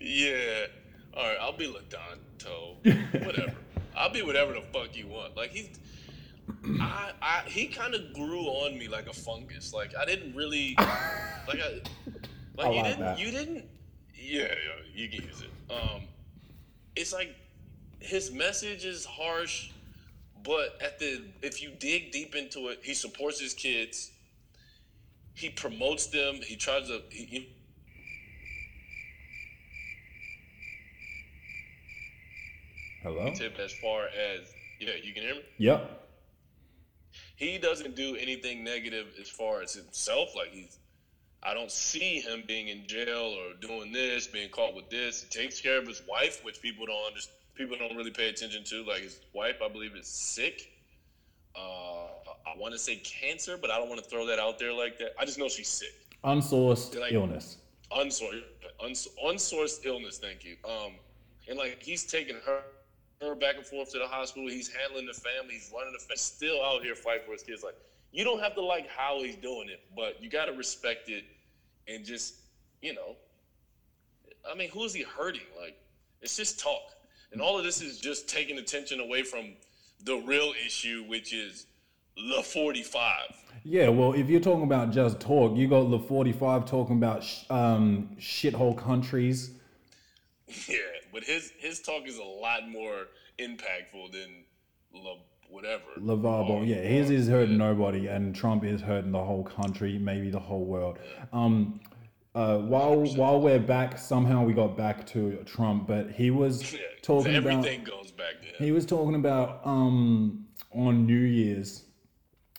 [0.00, 0.66] Yeah.
[1.16, 2.76] All right, I'll be Ladonto.
[3.26, 3.54] Whatever.
[3.96, 5.36] I'll be whatever the fuck you want.
[5.36, 5.70] Like he's,
[6.80, 9.72] I, I, he kind of grew on me like a fungus.
[9.72, 11.80] Like I didn't really, like I,
[12.58, 13.18] like I you like didn't, that.
[13.18, 13.64] you didn't.
[14.14, 14.48] Yeah, yeah,
[14.94, 15.72] you can use it.
[15.72, 16.02] Um,
[16.94, 17.34] it's like
[18.00, 19.70] his message is harsh,
[20.46, 24.12] but at the if you dig deep into it, he supports his kids.
[25.34, 26.36] He promotes them.
[26.36, 27.02] He tries to.
[27.10, 27.52] He, he-
[33.02, 33.32] Hello?
[33.34, 35.42] tip as far as yeah, you can hear me.
[35.58, 36.02] Yep.
[37.36, 40.30] He doesn't do anything negative as far as himself.
[40.34, 40.78] Like he's,
[41.42, 45.22] I don't see him being in jail or doing this, being caught with this.
[45.22, 47.36] He takes care of his wife, which people don't understand.
[47.56, 48.84] People don't really pay attention to.
[48.84, 50.70] Like his wife, I believe, is sick.
[51.54, 52.04] Uh,
[52.46, 54.98] I want to say cancer, but I don't want to throw that out there like
[54.98, 55.12] that.
[55.18, 55.94] I just know she's sick.
[56.24, 57.58] Unsourced Like- illness.
[57.92, 58.42] unsourced,
[58.80, 60.18] uns, unsourced illness.
[60.18, 60.56] Thank you.
[60.68, 60.92] Um,
[61.48, 62.60] and like he's taking her,
[63.22, 64.48] her back and forth to the hospital.
[64.48, 65.54] He's handling the family.
[65.54, 66.16] He's running the family.
[66.16, 67.62] Still out here fighting for his kids.
[67.62, 67.76] Like
[68.12, 71.24] you don't have to like how he's doing it, but you got to respect it
[71.88, 72.34] and just
[72.82, 73.16] you know.
[74.50, 75.40] I mean, who is he hurting?
[75.58, 75.78] Like
[76.20, 76.82] it's just talk,
[77.32, 79.54] and all of this is just taking attention away from
[80.04, 81.66] the real issue, which is
[82.16, 83.34] the forty-five.
[83.64, 87.42] Yeah, well, if you're talking about just talk, you got the 45 talking about sh-
[87.50, 89.50] um, shithole countries.
[90.68, 90.76] Yeah,
[91.12, 93.08] but his his talk is a lot more
[93.40, 94.44] impactful than
[94.94, 95.14] La,
[95.50, 95.82] whatever.
[95.98, 100.38] Lavabo, yeah, his is hurting nobody, and Trump is hurting the whole country, maybe the
[100.38, 100.98] whole world.
[101.32, 101.80] Um,
[102.36, 106.80] uh, while while we're back, somehow we got back to Trump, but he was Yeah,
[107.02, 108.54] talking about everything goes back to him.
[108.58, 111.84] he was talking about um, on New Year's.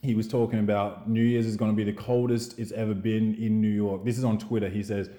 [0.01, 3.35] He was talking about New Year's is going to be the coldest it's ever been
[3.35, 4.03] in New York.
[4.03, 4.67] This is on Twitter.
[4.69, 5.09] He says,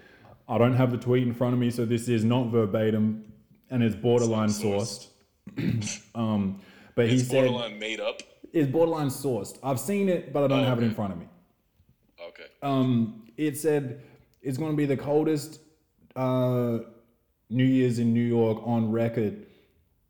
[0.49, 3.25] "I don't have the tweet in front of me, so this is not verbatim,
[3.71, 5.09] and it's borderline It's sourced."
[5.57, 6.61] not um,
[6.97, 8.23] but he said borderline made up.
[8.53, 9.57] it's borderline sourced.
[9.63, 11.27] I've seen it, but I don't Oh, have it in front of me.
[12.29, 12.47] Okay.
[12.63, 14.03] Um, it said
[14.49, 15.61] it's going to be the coldest
[16.17, 16.79] uh,
[17.51, 19.45] New Year's in New York on record.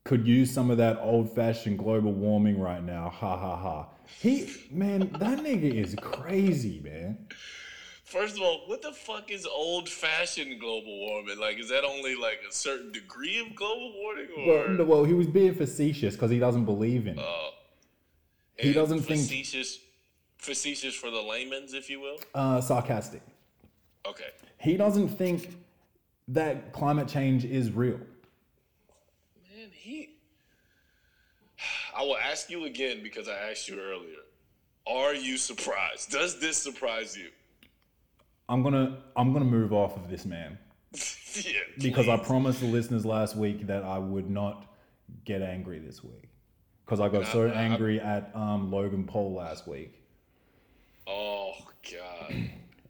[0.05, 3.11] Could use some of that old-fashioned global warming right now.
[3.11, 3.89] Ha ha ha.
[4.21, 7.27] He man, that nigga is crazy, man.
[8.05, 11.39] First of all, what the fuck is old fashioned global warming?
[11.39, 15.05] Like, is that only like a certain degree of global warming, or Well, no, well,
[15.05, 17.19] he was being facetious because he doesn't believe in.
[17.19, 17.25] it.
[18.57, 19.79] he doesn't think- facetious,
[20.39, 22.19] facetious for the layman's, if you will?
[22.35, 23.21] Uh, sarcastic.
[24.09, 24.31] Okay.
[24.59, 25.57] He doesn't think
[26.29, 27.99] that climate change is real.
[29.55, 30.11] Man, he.
[31.97, 34.17] I will ask you again because I asked you earlier.
[34.87, 36.11] Are you surprised?
[36.11, 37.29] Does this surprise you?
[38.49, 40.59] I'm gonna I'm gonna move off of this man.
[41.35, 41.61] yeah.
[41.79, 44.65] because I promised the listeners last week that I would not
[45.27, 46.31] get angry this week
[46.85, 50.03] because I got so I- I- angry at um, Logan Paul last week.
[51.07, 51.53] Oh
[51.91, 52.35] God.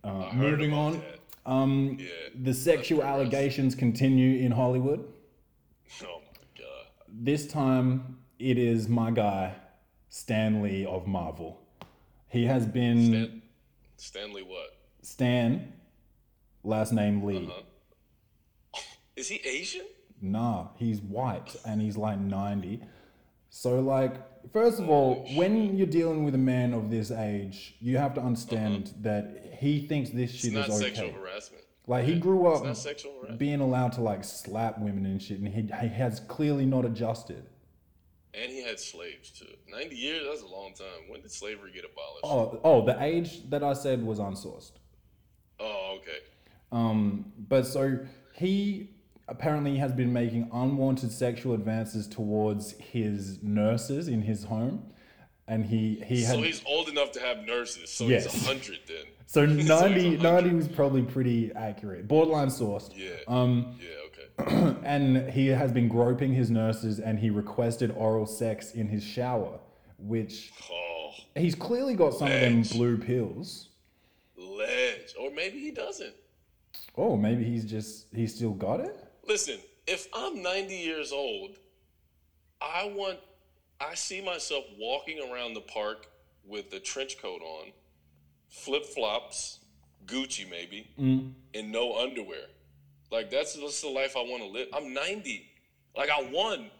[0.05, 1.03] Uh, moving on,
[1.47, 2.07] um, Yeah.
[2.35, 5.01] the sexual allegations continue in Hollywood.
[6.03, 6.87] Oh my God.
[7.09, 9.55] This time, it is my guy
[10.09, 11.61] Stanley of Marvel.
[12.29, 13.43] He has been Stan,
[13.97, 14.77] Stanley, what?
[15.03, 15.73] Stan,
[16.63, 17.47] last name Lee.
[17.47, 17.63] Uh-huh.
[19.17, 19.87] Is he Asian?
[20.21, 22.81] Nah, he's white and he's like 90.
[23.51, 24.15] So, like,
[24.53, 28.21] first of all, when you're dealing with a man of this age, you have to
[28.21, 30.95] understand that he thinks this It's shit not is okay.
[30.95, 31.65] sexual harassment.
[31.87, 33.39] Like, he grew up not sexual harassment.
[33.39, 37.45] being allowed to like slap women and shit, and he, he has clearly not adjusted.
[38.35, 39.47] And he had slaves too.
[39.69, 41.09] 90 years, that's a long time.
[41.09, 42.25] When did slavery get abolished?
[42.25, 44.73] Oh, oh, the age that I said was unsourced.
[45.59, 46.19] Oh, okay.
[46.71, 47.99] Um, but so
[48.35, 48.91] he
[49.27, 54.85] apparently has been making unwanted sexual advances towards his nurses in his home,
[55.49, 57.91] and he he had So he's old enough to have nurses.
[57.91, 58.25] So Yes.
[58.33, 58.97] he's 100 then.
[59.27, 60.23] so he's 90, 100.
[60.23, 62.91] 90 was probably pretty accurate, borderline sourced.
[62.95, 63.11] Yeah.
[63.27, 64.77] Um, yeah, okay.
[64.85, 69.59] and he has been groping his nurses, and he requested oral sex in his shower,
[69.99, 73.69] which Oh, he's clearly got some of them blue pills.
[74.37, 75.15] ledge.
[75.21, 76.15] Or maybe he doesn't.
[76.97, 78.97] Oh, maybe he's just he still got it.
[79.27, 81.57] Listen, if I'm 90 years old,
[82.61, 83.19] I want,
[83.81, 86.07] I see myself walking around the park
[86.45, 87.73] with a trench coat on,
[88.49, 89.61] flip flops,
[90.07, 91.33] Gucci maybe, Mm.
[91.55, 92.47] and no underwear.
[93.11, 94.69] Like that's, that's the life I want to live.
[94.73, 95.47] I'm 90.
[95.97, 96.71] Like I won.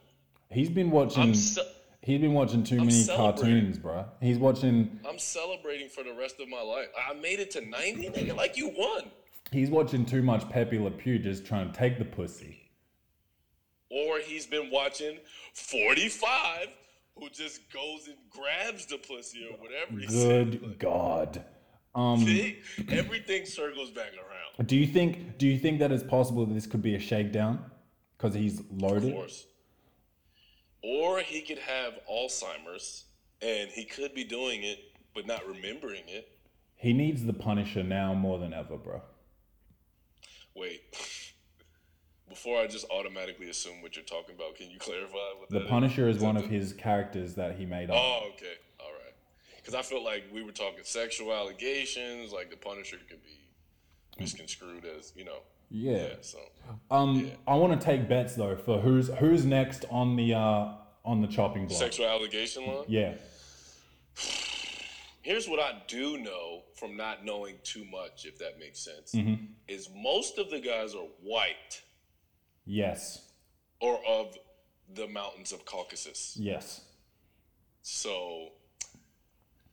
[0.51, 1.23] He's been watching.
[1.23, 1.59] I'm ce-
[2.03, 3.43] He's been watching too many celebrating.
[3.45, 4.07] cartoons, bro.
[4.21, 4.99] He's watching.
[5.07, 6.87] I'm celebrating for the rest of my life.
[7.09, 8.35] I made it to 90, nigga.
[8.37, 9.11] Like you won.
[9.53, 12.71] He's watching too much Pepe Le Pew, just trying to take the pussy.
[13.91, 15.19] Or he's been watching
[15.55, 16.69] 45,
[17.19, 20.07] who just goes and grabs the pussy or whatever.
[20.07, 21.45] Good God.
[21.95, 22.59] Um, See?
[22.91, 24.67] Everything circles back around.
[24.67, 25.39] do you think?
[25.39, 27.65] Do you think that it's possible that this could be a shakedown?
[28.17, 29.11] Because he's loaded?
[29.11, 29.47] Of course.
[30.83, 33.05] Or he could have Alzheimer's
[33.43, 34.79] and he could be doing it
[35.15, 36.29] but not remembering it.
[36.77, 39.03] He needs the Punisher now more than ever, bro.
[40.55, 40.83] Wait.
[42.29, 45.65] Before I just automatically assume what you're talking about, can you clarify what The that
[45.65, 45.71] is?
[45.71, 47.97] Punisher is Is one of his characters that he made up.
[47.97, 48.55] Oh, okay.
[48.81, 49.15] All right.
[49.57, 53.41] Because I felt like we were talking sexual allegations, like the Punisher could be
[54.21, 55.39] misconstrued as, you know.
[55.71, 55.93] yeah.
[55.97, 56.39] Yeah, so.
[56.91, 57.31] Um, yeah.
[57.47, 60.69] I want to take bets though for who's who's next on the uh
[61.05, 61.79] on the chopping block.
[61.79, 62.85] Sexual allegation line?
[62.89, 63.15] Yeah.
[65.23, 69.45] Here's what I do know from not knowing too much, if that makes sense, Mm-hmm.
[69.67, 71.83] is most of the guys are white
[72.71, 73.23] Yes.
[73.81, 74.37] or of
[74.95, 76.37] the mountains of Caucasus.
[76.39, 76.83] Yes.
[77.83, 78.51] So,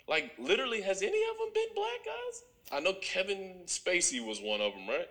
[0.08, 2.41] like, literally, has any of them been black guys?
[2.72, 5.08] I know Kevin Spacey was one of them, right?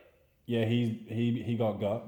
[0.46, 0.64] Yeah.
[0.64, 2.02] He he he got got.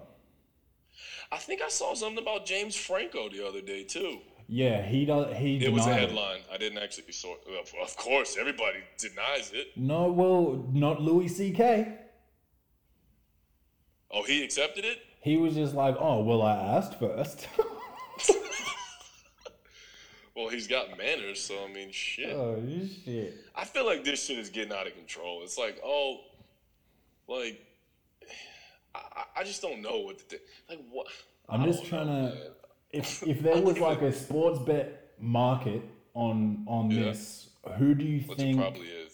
[1.30, 4.18] I think I saw something about James Franco the other day too.
[4.48, 4.82] Yeah.
[4.82, 5.36] He does.
[5.36, 6.08] He It was a denied it.
[6.08, 6.40] headline.
[6.52, 7.34] I didn't actually saw.
[7.60, 9.76] Of of course, everybody denies it.
[9.76, 11.98] No, well, not Louis C.K.
[14.10, 14.98] Oh, he accepted it.
[15.26, 17.48] He was just like, oh, well, I asked first.
[20.36, 22.28] Well, he's got manners, so I mean, shit.
[22.30, 22.62] oh
[23.06, 23.36] shit.
[23.54, 25.40] I feel like this shit is getting out of control.
[25.42, 26.18] It's like, oh,
[27.26, 27.58] like,
[28.94, 30.42] I, I- just don't know what to think.
[30.68, 31.06] Like, what?
[31.48, 32.34] I'm I just trying know, to.
[32.34, 32.42] man.
[32.92, 35.80] If if there was like a sports bet market
[36.12, 37.04] on on Yeah.
[37.04, 37.48] this,
[37.78, 38.58] who do you Which think?
[38.58, 39.05] probably is.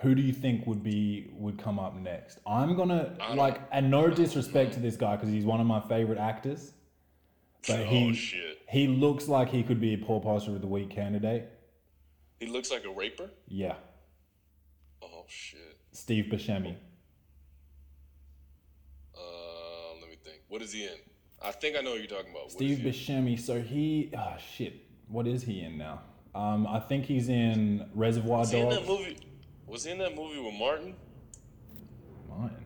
[0.00, 2.38] Who do you think would be would come up next?
[2.46, 6.18] I'm gonna like, and no disrespect to this guy because he's one of my favorite
[6.18, 6.72] actors,
[7.66, 10.66] but oh he shit, he looks like he could be a Paul Posture of the
[10.66, 11.48] Week candidate.
[12.40, 13.30] he looks like a raper.
[13.46, 13.76] Yeah,
[15.00, 15.78] Oh shit.
[15.92, 16.74] Steve Buscemi.
[19.16, 19.20] Uh,
[20.00, 20.40] let me think.
[20.48, 20.96] What is he in?
[21.42, 22.44] I think I know what you're talking about.
[22.44, 22.92] What Steve he in?
[22.92, 23.38] Buscemi.
[23.40, 24.74] So he, oh shit,
[25.08, 26.00] what is he in now?
[26.34, 28.76] Um, I think he's in Reservoir Was he in Dogs.
[28.80, 29.16] that movie?
[29.66, 30.94] Was he in that movie with Martin
[32.28, 32.64] Mine.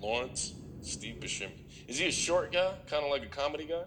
[0.00, 0.54] Lawrence?
[0.82, 1.50] Steve Buscemi.
[1.88, 3.82] Is he a short guy, kind of like a comedy guy?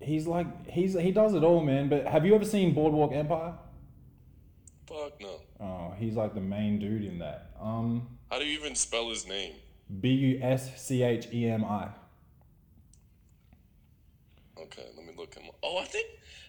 [0.00, 1.88] He's like he's he does it all, man.
[1.88, 3.54] But have you ever seen Boardwalk Empire?
[4.86, 5.40] Fuck no.
[5.60, 7.52] Oh, he's like the main dude in that.
[7.60, 9.54] Um, How do you even spell his name?
[10.00, 11.88] B U S C H E M I.
[14.60, 15.56] Okay, let me look him up.
[15.62, 16.06] Oh, I think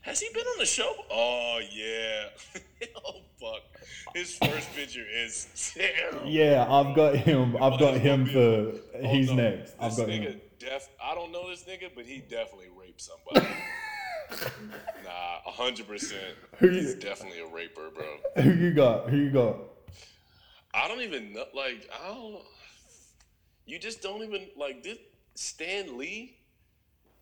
[0.07, 0.91] has he been on the show?
[1.11, 2.29] Oh yeah.
[3.05, 3.61] oh fuck.
[4.15, 6.25] His first picture is terrible.
[6.25, 7.55] Yeah, I've got him.
[7.57, 8.79] I've got oh, him gonna for.
[9.03, 9.35] Oh, He's no.
[9.35, 9.75] next.
[9.79, 10.41] I've This got nigga him.
[10.59, 13.53] Def, I don't know this nigga, but he definitely raped somebody.
[15.03, 16.35] nah, hundred percent.
[16.59, 18.41] He's definitely a raper, bro.
[18.41, 19.09] Who you got?
[19.09, 19.57] Who you got?
[20.73, 21.45] I don't even know.
[21.53, 22.41] Like, I don't.
[23.65, 24.97] You just don't even like this.
[25.35, 26.37] Stan Lee,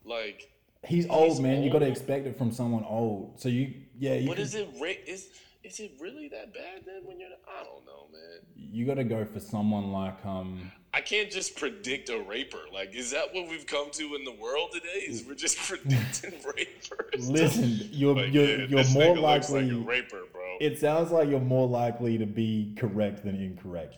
[0.05, 0.49] like,
[0.87, 1.63] He's old, He's man.
[1.63, 3.39] You got to expect it from someone old.
[3.39, 4.27] So you, yeah, you.
[4.27, 4.67] what could- is it?
[4.79, 5.29] Ra- is
[5.63, 7.01] is it really that bad then?
[7.05, 8.39] When you're, I don't know, man.
[8.55, 10.71] You got to go for someone like um.
[10.93, 12.59] I can't just predict a raper.
[12.73, 15.05] Like, is that what we've come to in the world today?
[15.09, 17.27] Is we're just predicting rapers?
[17.29, 19.63] Listen, you're Like, you're, yeah, you're more likely.
[19.63, 20.57] like a raper, bro.
[20.61, 23.97] it sounds like you're more likely to be correct than incorrect.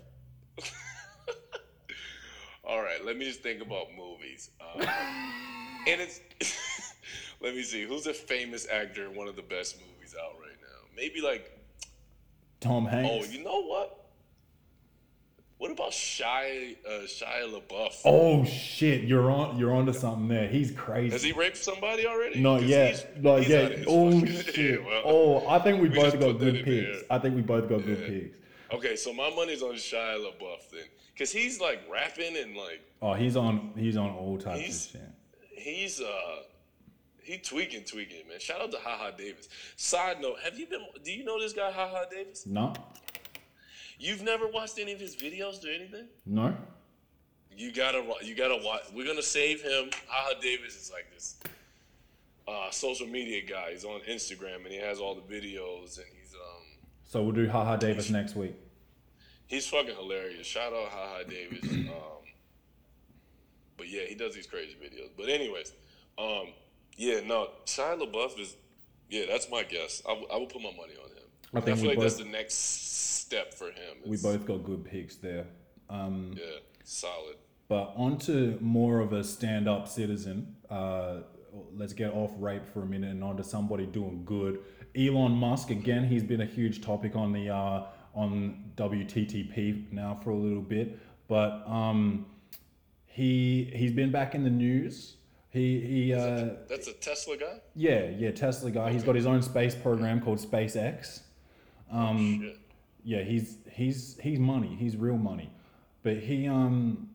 [2.68, 4.50] All right, let me just think about movies.
[4.60, 4.82] Um,
[5.88, 6.20] and it's
[7.42, 10.58] let me see who's a famous actor in one of the best movies out right
[10.62, 10.90] now.
[10.96, 11.52] Maybe like
[12.60, 13.10] Tom Hanks.
[13.12, 13.94] oh, you know what?
[15.60, 18.02] What about Shia uh, Shia LaBeouf?
[18.06, 20.48] Oh shit, you're on you're onto something there.
[20.48, 21.12] He's crazy.
[21.12, 22.40] Has he raped somebody already?
[22.40, 22.90] Not yet.
[22.92, 23.66] he's- Not he's yet.
[23.66, 24.84] out of his Oh shit.
[24.86, 27.04] Well, oh, I think we, we both got good picks.
[27.10, 28.08] I think we both got good Yeah.
[28.08, 28.38] picks.
[28.72, 30.84] Okay, so my money's on Shia LaBeouf then,
[31.14, 35.02] because he's like rapping and like Oh, he's on he's on all types of shit.
[35.58, 36.36] he's uh
[37.28, 38.40] he tweaking, tweaking, man.
[38.40, 39.50] Shout out to Haha Davis.
[39.76, 40.82] Side note, have you been?
[41.04, 42.46] Do you know this guy Haha Davis?
[42.46, 42.74] No,
[44.00, 46.08] You've never watched any of his videos or anything?
[46.26, 46.56] no.
[47.56, 48.84] You gotta, you gotta watch.
[48.94, 49.90] We're gonna save him.
[50.08, 51.38] Haha Davis is like this
[52.48, 53.72] uh, social media guy.
[53.72, 56.64] He's on Instagram and he has all the videos and he's um
[57.06, 58.54] So we'll do Haha Davis next week.
[59.48, 60.46] he's fucking hilarious.
[60.46, 61.64] Shout out Haha Davis.
[61.72, 61.90] Um,
[63.76, 65.10] but yeah, he does these crazy videos.
[65.18, 65.72] But anyways,
[66.20, 66.50] um,
[66.98, 68.56] yeah, no, Shia LaBeouf is
[69.10, 70.02] yeah, that's my guess.
[70.06, 71.24] I, w- I would put my money on him.
[71.54, 73.98] I think feel we like that's the next step for him.
[74.06, 75.46] We both got good picks there.
[75.90, 77.36] Um, yeah, solid.
[77.70, 80.56] But onto more of a stand-up citizen.
[80.70, 81.20] Uh,
[81.76, 84.60] let's get off rape for a minute and onto somebody doing good.
[84.96, 86.06] Elon Musk again.
[86.06, 90.98] He's been a huge topic on the uh, on WTTP now for a little bit,
[91.28, 92.26] but um,
[93.06, 95.17] he he's been back in the news.
[95.58, 97.60] He he uh, That's a Tesla guy.
[97.76, 98.92] yeah yeah Tesla guy.
[98.92, 101.22] He's got his own space program called SpaceX.
[101.92, 102.60] Um, Shit.
[103.04, 104.76] yeah, he's he's he's money.
[104.76, 105.50] He's real money.
[106.04, 107.10] But he um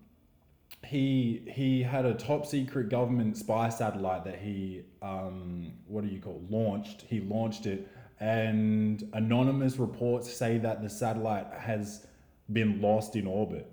[0.84, 6.20] he he had a top secret government spy satellite that he um what do you
[6.20, 7.02] call launched.
[7.08, 7.88] He launched it
[8.20, 12.06] and anonymous reports say that the satellite has
[12.52, 13.70] been lost in orbit.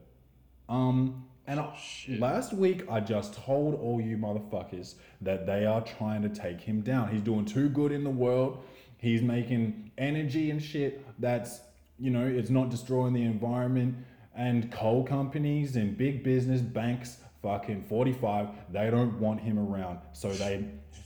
[0.67, 1.76] Um and I-
[2.20, 6.82] last week I just told all you motherfuckers that they are trying to take him
[6.82, 7.10] down.
[7.10, 8.64] He's doing too good in the world.
[8.97, 11.62] He's making energy and shit that's,
[11.97, 13.95] you know, it's not destroying the environment.
[14.36, 20.00] And coal companies and big business banks, fucking 45, they don't want him around.
[20.14, 20.66] So they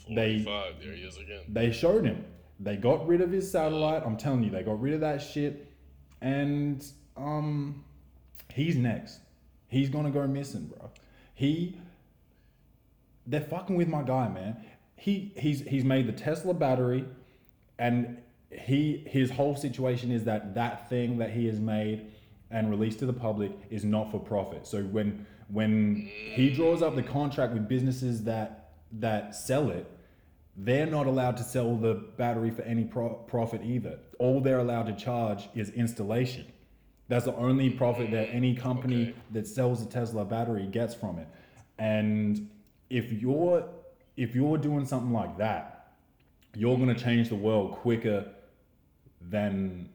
[0.10, 0.74] they Forty-five.
[0.84, 1.42] There he is again.
[1.48, 2.26] they showed him.
[2.60, 4.04] They got rid of his satellite.
[4.06, 5.72] I'm telling you, they got rid of that shit.
[6.22, 6.86] And
[7.16, 7.84] um
[8.54, 9.20] he's next.
[9.74, 10.92] He's gonna go missing, bro.
[11.34, 11.78] He
[13.26, 14.64] they're fucking with my guy, man.
[14.96, 17.06] He he's he's made the Tesla battery
[17.80, 18.18] and
[18.52, 22.12] he his whole situation is that that thing that he has made
[22.52, 24.68] and released to the public is not for profit.
[24.68, 29.90] So when when he draws up the contract with businesses that that sell it,
[30.56, 33.98] they're not allowed to sell the battery for any pro- profit either.
[34.20, 36.46] All they're allowed to charge is installation.
[37.08, 39.14] That's the only profit that mm, any company Okay.
[39.32, 41.28] that sells a Tesla battery gets from it.
[41.78, 42.50] And
[42.90, 43.68] if you're
[44.16, 45.94] if you're doing something like that,
[46.56, 48.28] you're going to change the world quicker
[49.30, 49.90] than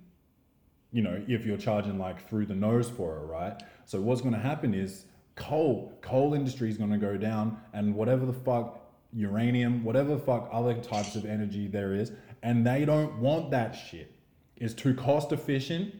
[0.92, 4.32] you know if you're charging like through the nose for it right so what's going
[4.32, 5.04] to happen is
[5.36, 8.80] coal coal industry is going to go down and whatever the fuck
[9.12, 13.72] uranium whatever the fuck other types of energy there is and they don't want that
[13.72, 14.12] shit
[14.56, 15.94] it's too cost efficient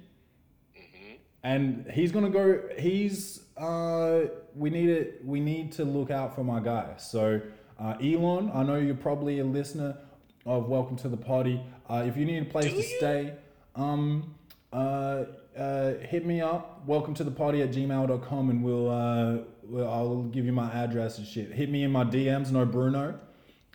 [1.43, 4.22] and he's gonna go he's uh
[4.55, 6.95] we need it we need to look out for my guy.
[6.99, 7.41] So
[7.78, 9.97] uh, elon i know you're probably a listener
[10.47, 11.61] of welcome to the party.
[11.89, 12.97] Uh, if you need a place Do to you?
[12.99, 13.34] stay
[13.76, 14.34] um
[14.72, 15.24] uh,
[15.57, 20.22] uh hit me up welcome to the party at gmail.com and we'll uh we'll, i'll
[20.24, 21.53] give you my address and shit.
[21.53, 23.18] Hit me in my dms no bruno.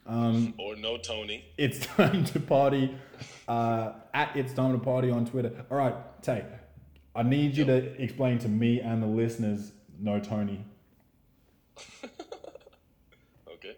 [0.05, 1.45] Um, Or no Tony.
[1.57, 2.93] it's time to party
[3.47, 5.66] uh, at it's time to party on twitter.
[5.72, 6.43] All right tay
[7.16, 10.64] i need you to explain to me and the listeners no tony
[13.53, 13.76] Okay.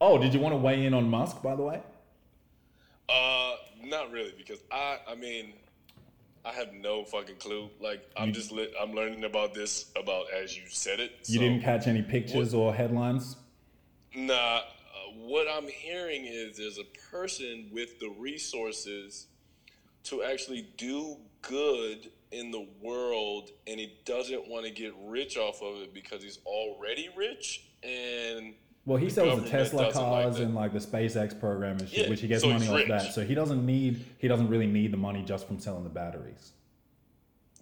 [0.00, 1.80] oh did you want to weigh in on musk by the way
[3.08, 5.52] Uh, not really, because I, I mean,
[6.42, 7.68] I have no fucking clue.
[7.78, 8.72] Like, I'm just lit.
[8.80, 11.12] I'm learning about this about as you said it.
[11.26, 13.36] you so- didn't catch any pictures or headlines
[14.16, 14.60] Nah, uh,
[15.16, 19.26] what I'm hearing is there's a person with the resources
[20.04, 21.16] to actually do
[21.48, 26.22] good in the world, and he doesn't want to get rich off of it because
[26.22, 27.64] he's already rich.
[27.82, 28.54] And
[28.86, 31.88] well he the sells the tesla doesn't like cars and like the spacex program and
[31.88, 32.88] shit Yeah, which he gets so money off rich.
[32.88, 35.90] that so he doesn't need he doesn't really need the money just from selling the
[35.90, 36.52] batteries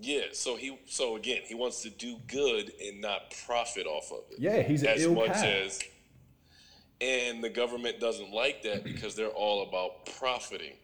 [0.01, 4.19] Yeah, so he so again he wants to do good and not profit off of
[4.33, 4.39] it.
[4.41, 5.45] Yeah, he's as ill much cat.
[5.47, 5.81] as
[7.01, 10.75] and the government doesn't like that because they're all about profiting.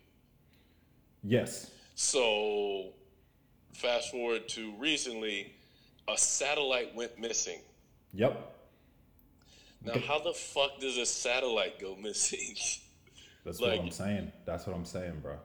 [1.22, 1.70] Yes.
[2.02, 2.90] So
[3.74, 5.52] fast forward to recently,
[6.06, 7.58] a satellite went missing.
[8.14, 8.54] Yep.
[9.84, 12.54] Now, how the fuck does a satellite go missing?
[13.44, 14.32] That's Like- what I'm saying.
[14.44, 15.38] That's what I'm saying, bro.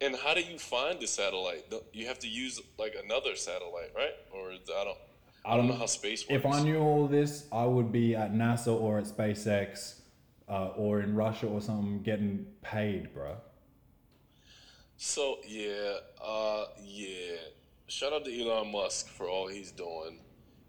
[0.00, 1.70] and how do you find the satellite?
[1.92, 4.14] You have to use like another satellite, right?
[4.32, 4.98] Or I don't.
[5.44, 6.42] I don't know how space works.
[6.44, 10.00] If I knew all this, I would be at NASA or at SpaceX
[10.48, 13.36] uh, or in Russia or something getting paid, bro.
[15.02, 17.36] So yeah, uh, yeah.
[17.86, 20.18] Shout out to Elon Musk for all he's doing,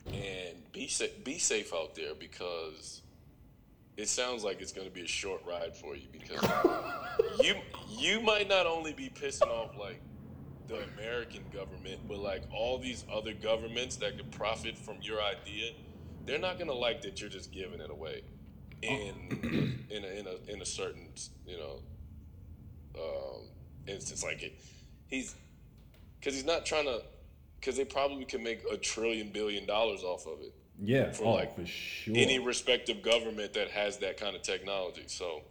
[0.06, 1.22] and be safe.
[1.26, 3.02] Be safe out there because
[3.98, 6.42] it sounds like it's going to be a short ride for you because
[7.42, 7.56] you
[7.90, 10.00] you might not only be pissing off like
[10.70, 15.72] the American government, but like all these other governments that could profit from your idea.
[16.26, 18.22] They're not going to like that you're just giving it away
[18.82, 21.10] in in a, in a in a certain
[21.46, 21.80] you know
[22.98, 23.42] um,
[23.88, 24.54] instance like it.
[25.08, 25.36] He's
[26.20, 27.02] because he's not trying to
[27.60, 30.54] because they probably can make a trillion billion dollars off of it.
[30.84, 32.16] Yeah, For, oh, like, for sure.
[32.18, 35.04] Any respective government that has that kind of technology.
[35.06, 35.44] So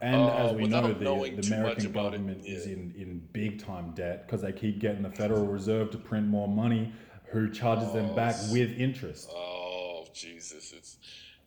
[0.00, 1.10] and uh, as we know, the, the
[1.56, 5.10] American about it, government is in, in big time debt because they keep getting the
[5.10, 6.92] Federal Reserve to print more money,
[7.30, 9.28] who charges them back with interest.
[9.32, 10.72] Oh Jesus!
[10.72, 10.98] It's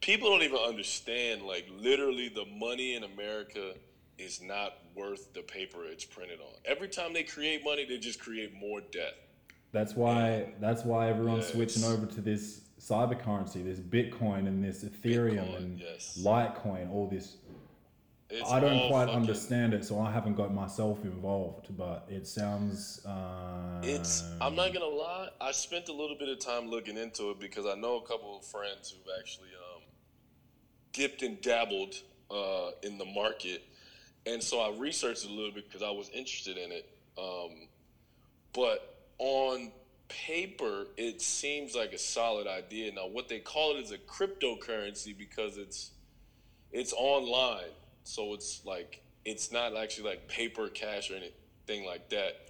[0.01, 1.43] people don't even understand.
[1.43, 3.75] Like literally, the money in America
[4.17, 6.53] is not worth the paper it's printed on.
[6.65, 9.15] Every time they create money, they just create more debt.
[9.71, 11.53] That's why that's why everyone's Yes.
[11.53, 16.17] switching over to this cyber currency, this Bitcoin and this Ethereum Bitcoin, and yes.
[16.21, 17.37] Litecoin, all this.
[18.33, 21.75] It's I don't quite fucking- understand it, so I haven't got myself involved.
[21.77, 23.05] But it sounds.
[23.05, 24.23] Uh, It's.
[24.39, 25.29] I'm not gonna lie.
[25.41, 28.37] I spent a little bit of time looking into it because I know a couple
[28.37, 29.83] of friends who've actually um,
[30.93, 31.95] dipped and dabbled
[32.29, 33.63] uh, in the market,
[34.25, 36.89] and so I researched a little bit because I was interested in it.
[37.17, 37.67] Um,
[38.53, 39.71] but on
[40.07, 42.91] paper, it seems like a solid idea.
[42.91, 45.91] Now, what they call it is a cryptocurrency because it's
[46.71, 47.71] it's online,
[48.03, 52.49] so it's like it's not actually like paper cash or anything like that,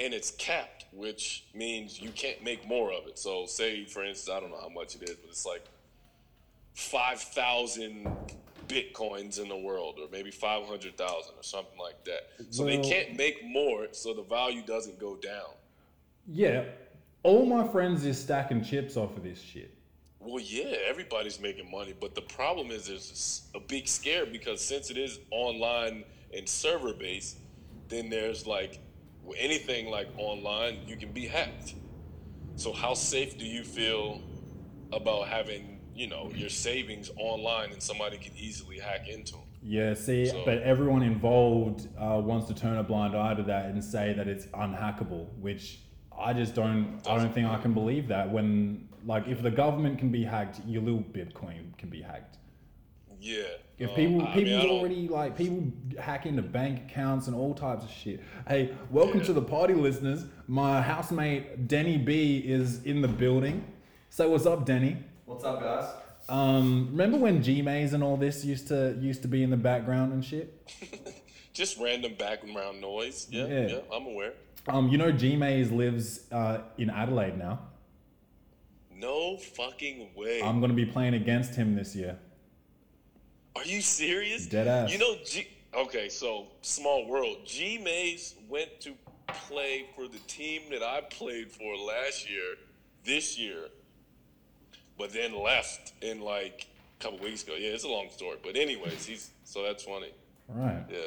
[0.00, 3.18] and it's capped, which means you can't make more of it.
[3.18, 5.64] So, say for instance, I don't know how much it is, but it's like
[6.74, 8.06] five thousand
[8.68, 12.28] bitcoins in the world, or maybe five hundred thousand, or something like that.
[12.50, 15.50] So they can't make more, so the value doesn't go down.
[16.26, 16.64] Yeah,
[17.22, 19.74] all my friends is stacking chips off of this shit.
[20.20, 24.90] Well, yeah, everybody's making money, but the problem is there's a big scare because since
[24.90, 26.04] it is online
[26.36, 27.38] and server based,
[27.88, 28.80] then there's like
[29.36, 31.74] anything like online, you can be hacked.
[32.56, 34.20] So how safe do you feel
[34.92, 39.42] about having, you know, your savings online and somebody can easily hack into them?
[39.62, 43.66] Yeah, see, So- but everyone involved uh, wants to turn a blind eye to that
[43.66, 45.80] and say that it's unhackable, which
[46.16, 47.00] I just don't.
[47.08, 48.30] I don't think I can believe that.
[48.30, 52.36] When like, if the government can be hacked, your little Bitcoin can be hacked.
[53.20, 53.42] Yeah.
[53.78, 55.64] If uh, people, I mean, I people's don't- already like people
[56.00, 58.20] hack into bank accounts and all types of shit.
[58.46, 60.24] Hey, welcome to the party, listeners.
[60.46, 63.64] My housemate Denny B is in the building.
[64.10, 64.96] Say what's up, Denny.
[65.28, 65.84] What's up, guys?
[66.30, 69.58] Um, remember when G Maze and all this used to used to be in the
[69.58, 70.66] background and shit?
[71.52, 73.26] just random background noise.
[73.30, 73.66] Yeah, Yeah.
[73.66, 74.32] yeah, I'm aware.
[74.68, 77.60] Um, you know G Maze lives uh, in Adelaide now.
[78.96, 80.40] No fucking way.
[80.42, 82.18] I'm gonna be playing against him this year.
[83.54, 84.46] Are you serious?
[84.46, 84.90] Dead ass.
[84.90, 85.46] You know, G.
[85.74, 87.36] Okay, so small world.
[87.44, 88.94] G Maze went to
[89.26, 92.54] play for the team that I played for last year,
[93.04, 93.66] this year,
[94.98, 96.66] but then left in like
[97.00, 97.54] a couple weeks ago.
[97.58, 100.12] Yeah, it's a long story, but anyways, he's so that's funny.
[100.48, 100.82] Right.
[100.90, 100.98] Yeah.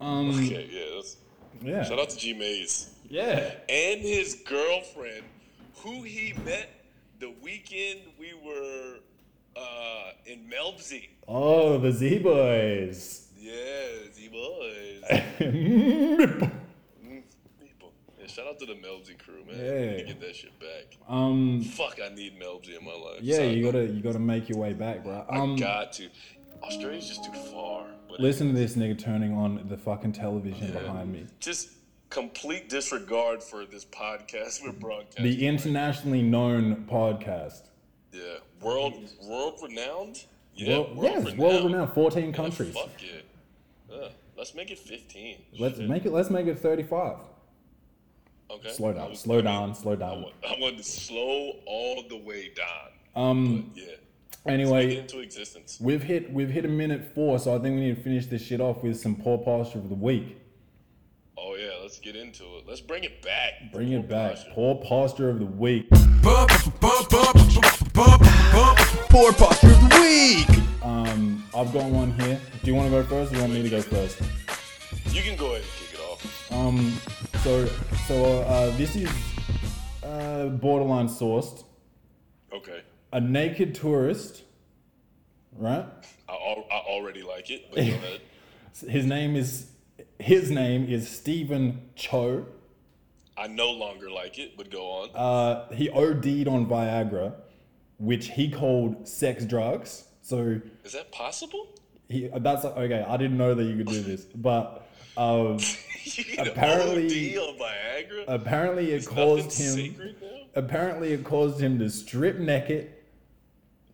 [0.00, 0.30] Um.
[0.30, 0.68] Okay.
[0.70, 0.96] Yeah.
[0.96, 1.16] That's,
[1.62, 1.84] Yeah.
[1.84, 3.52] Shout out to G Maze Yeah.
[3.68, 5.24] and his girlfriend,
[5.76, 6.68] who he met
[7.20, 8.96] the weekend we were
[9.56, 11.08] uh, in Melbsy.
[11.26, 13.24] Oh, the Z Boys.
[13.40, 15.02] Yeah, Z boys.
[18.38, 19.56] Shout out to the Melbsy crew, man.
[19.58, 19.72] Yeah.
[19.80, 20.96] We need to get that shit back.
[21.08, 21.60] um.
[21.62, 23.18] Fuck, I need Melbsy in my life.
[23.20, 25.24] Yeah, Sorry, you gotta you gotta make your way back, bro.
[25.28, 25.54] Um.
[25.56, 26.08] I got to.
[26.62, 27.86] Australia's just too far.
[28.20, 30.80] Listen to this nigga turning on the fucking television Yeah.
[30.82, 31.26] behind me.
[31.40, 31.70] Just
[32.10, 35.24] complete disregard for this podcast we're broadcasting.
[35.24, 37.62] The internationally known podcast.
[38.12, 38.22] Yeah,
[38.62, 40.24] world world renowned.
[40.54, 41.92] Yeah, World, yes, world renowned.
[41.92, 42.72] Fourteen Yeah, countries.
[42.74, 43.94] fuck yeah.
[43.96, 45.38] Uh, let's make it fifteen.
[45.58, 45.88] Let's Shit.
[45.88, 46.12] make it.
[46.12, 47.16] Let's make it thirty-five.
[48.50, 48.70] Okay.
[48.70, 50.22] Slow down, was- slow I mean, down, slow down.
[50.22, 52.90] want, I want to slow all the way down.
[53.14, 53.70] Um.
[53.74, 53.84] Yeah.
[53.84, 53.92] Speak
[54.46, 55.78] it Anyway, into existence.
[55.80, 58.42] we've hit we've hit a minute four, so I think we need to finish this
[58.42, 60.38] shit off with some poor posture of the week.
[61.36, 62.64] Oh yeah, let's get into it.
[62.66, 63.70] Let's bring it back.
[63.72, 64.36] Bring it back.
[64.36, 64.50] Posture.
[64.54, 65.88] Poor posture of the week.
[69.10, 70.48] Poor posture of the week.
[70.82, 72.40] Um, I've got one here.
[72.62, 73.32] Do you want to go first?
[73.32, 74.20] Or do you want me to go first?
[75.12, 76.52] You can go ahead and kick it off.
[76.52, 76.92] Um,
[77.44, 77.66] so
[78.06, 79.10] so uh, this is
[80.02, 81.64] uh, borderline sourced.
[82.52, 82.82] Okay.
[83.12, 84.42] A naked tourist,
[85.56, 85.84] right?
[86.28, 88.20] I, al- I already like it, but go ahead.
[88.88, 89.70] His name is
[90.18, 92.46] his name is Stephen Cho.
[93.36, 95.10] I no longer like it, but go on.
[95.14, 97.34] Uh, he OD'd on Viagra,
[97.98, 100.04] which he called sex drugs.
[100.22, 101.68] So Is that possible?
[102.08, 103.04] he that's okay.
[103.06, 104.88] I didn't know that you could do this, but
[106.04, 108.24] You get an Apparently- OD on Viagra.
[108.28, 110.14] apparently it caused him.
[110.54, 112.94] Apparently it caused him to strip naked, oh,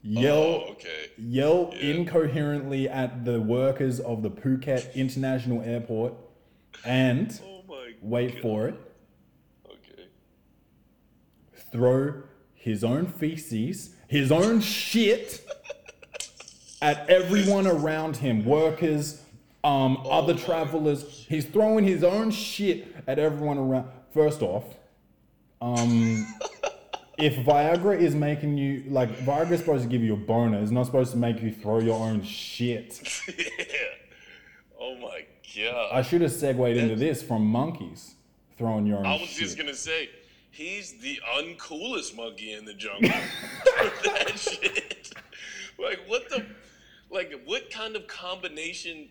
[0.02, 1.10] yell, Oh, okay.
[1.18, 1.90] yell Yeah.
[1.96, 6.14] incoherently at the workers of the Phuket International Airport,
[6.84, 7.62] and Oh
[8.00, 8.42] wait God.
[8.42, 8.74] for it,
[9.66, 10.04] Okay.
[11.72, 12.22] throw
[12.54, 15.44] his own feces, his own shit
[16.82, 19.20] at everyone around him, workers,
[19.64, 21.24] um, other travelers.
[21.28, 23.88] He's throwing his own shit at everyone around.
[24.12, 24.64] First off,
[25.60, 26.26] um,
[27.18, 30.70] if Viagra is making you like Viagra is supposed to give you a boner, it's
[30.70, 33.00] not supposed to make you throw your own shit.
[33.38, 33.64] yeah.
[34.78, 35.24] Oh my
[35.56, 35.88] god.
[35.92, 38.14] I should have segued into this from monkeys
[38.58, 39.44] throwing your own I was shit.
[39.44, 40.10] just gonna say,
[40.50, 43.10] he's the uncoolest monkey in the jungle.
[44.04, 45.12] that shit.
[45.78, 46.44] Like what the,
[47.10, 49.08] like what kind of combination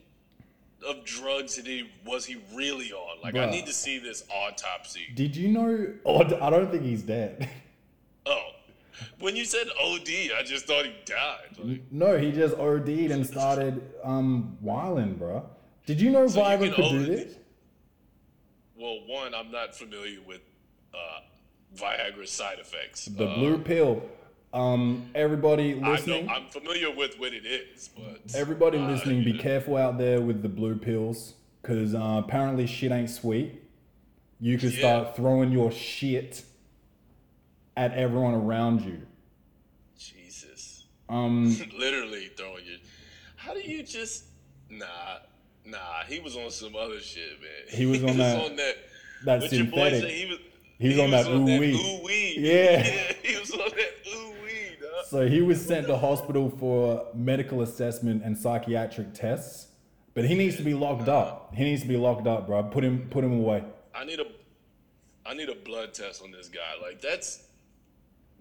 [0.87, 3.21] of drugs did he was he really on?
[3.23, 5.07] Like I need to see this autopsy.
[5.15, 5.93] Did you know?
[6.05, 7.49] Oh, I don't think he's dead.
[8.25, 8.51] Oh,
[9.19, 10.07] when you said OD,
[10.39, 11.57] I just thought he died.
[11.59, 15.49] Like, No, he just OD'd and started um wilding, bro.
[15.85, 17.35] Did you know So Viagra can could do this?
[18.77, 20.39] well, one, I'm not familiar with
[20.93, 21.19] uh,
[21.75, 23.05] Viagra side effects.
[23.05, 24.03] The Uh, blue pill.
[24.53, 29.23] Um, everybody I know listening, I'm familiar with what it is, but everybody uh, listening,
[29.23, 29.41] be yeah.
[29.41, 31.33] careful out there with the blue pills,
[31.63, 33.63] cause uh, apparently shit ain't sweet.
[34.39, 34.79] You could Yeah.
[34.79, 36.43] start throwing your shit
[37.75, 39.01] at everyone around you.
[39.97, 40.85] Jesus.
[41.09, 42.77] Um, literally throwing you.
[43.35, 44.25] How do you just
[44.69, 44.85] nah
[45.65, 46.03] nah?
[46.07, 47.49] He was on some other shit, man.
[47.75, 48.75] He was on that- on that.
[49.25, 50.09] that What your boy synthetic.
[50.11, 50.39] He was.
[50.79, 51.73] He was on that ooh-wee.
[51.75, 52.35] Ooh wee.
[52.39, 52.81] Yeah.
[53.23, 54.02] He was on that ooh wee, dog.
[55.09, 59.67] So he was sent to hospital for medical assessment and psychiatric tests,
[60.13, 61.53] but he needs to be locked up.
[61.55, 62.63] He needs to be locked up, bro.
[62.63, 63.63] Put him, put him away.
[63.95, 64.25] I need a.
[65.25, 66.59] I need a blood test on this guy.
[66.81, 67.43] Like that's.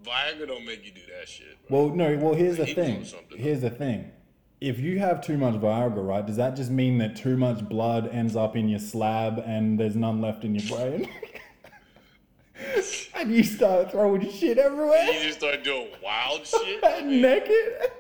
[0.05, 1.57] Viagra don't make you do that shit.
[1.69, 1.87] Bro.
[1.87, 2.17] Well, no.
[2.17, 3.07] Well, here's the He thing.
[3.37, 4.11] Here's the thing.
[4.61, 8.09] If you have too much Viagra, right, does that just mean that too much blood
[8.09, 11.09] ends up in your slab and there's none left in your brain?
[13.15, 15.05] and you start throwing shit everywhere.
[15.05, 16.83] You just start doing wild shit.
[16.85, 17.91] I mean, naked.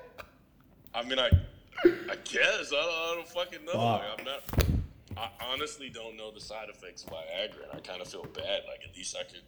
[0.94, 1.30] I mean, I,
[1.84, 3.78] I guess I don't, I don't fucking know.
[3.78, 4.42] Like, I'm not.
[5.16, 8.62] I honestly don't know the side effects of Viagra, and I kind of feel bad.
[8.68, 9.42] Like at least I could.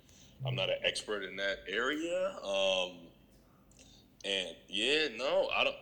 [0.47, 2.37] I'm not an expert in that area.
[2.45, 2.93] Um,
[4.25, 5.77] and yeah, no, I don't.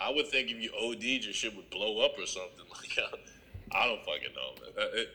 [0.00, 2.64] I would think if you OD'd, your shit would blow up or something.
[2.70, 2.98] Like
[3.72, 4.72] I, I don't fucking know, man.
[4.78, 5.08] Uh, It,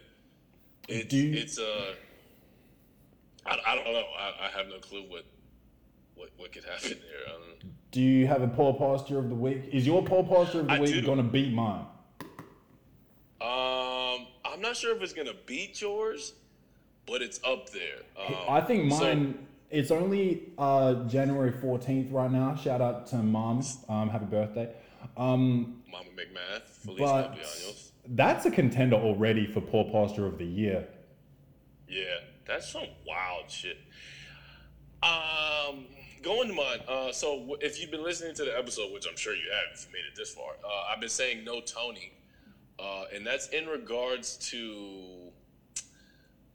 [0.89, 1.93] it, Do it's uh,
[3.45, 4.03] I, I don't know.
[4.17, 5.25] I, I have no clue what,
[6.15, 7.27] what what could happen there.
[7.27, 7.69] I don't know.
[7.91, 9.63] Do you have a poor posture of the week?
[9.71, 11.85] Is your poor posture of the I week gonna beat mine?
[13.41, 16.33] Um, I'm not sure if it's gonna beat yours,
[17.05, 17.99] but it's up there.
[18.17, 19.47] Um, I think so- mine.
[19.69, 22.55] it's only uh, January fourteenth right now.
[22.55, 23.63] Shout out to mom.
[23.89, 24.73] Um, happy birthday.
[25.17, 27.37] Um, Mama McMath, Feliz but
[28.15, 30.87] that's a contender already for poor posture of the year.
[31.87, 32.03] Yeah,
[32.45, 33.77] that's some wild shit.
[35.01, 35.85] Um,
[36.21, 36.79] going to mine.
[36.87, 39.85] Uh, so if you've been listening to the episode, which I'm sure you have, if
[39.85, 42.13] you made it this far, uh, I've been saying no Tony,
[42.79, 45.31] uh, and that's in regards to,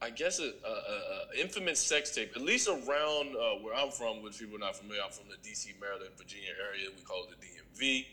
[0.01, 2.33] I guess, a, a, a, infamous sex tape.
[2.35, 5.37] At least around uh, where I'm from, which people are not familiar, I'm from the
[5.43, 6.89] D.C., Maryland, Virginia area.
[6.97, 8.07] We call it the DMV.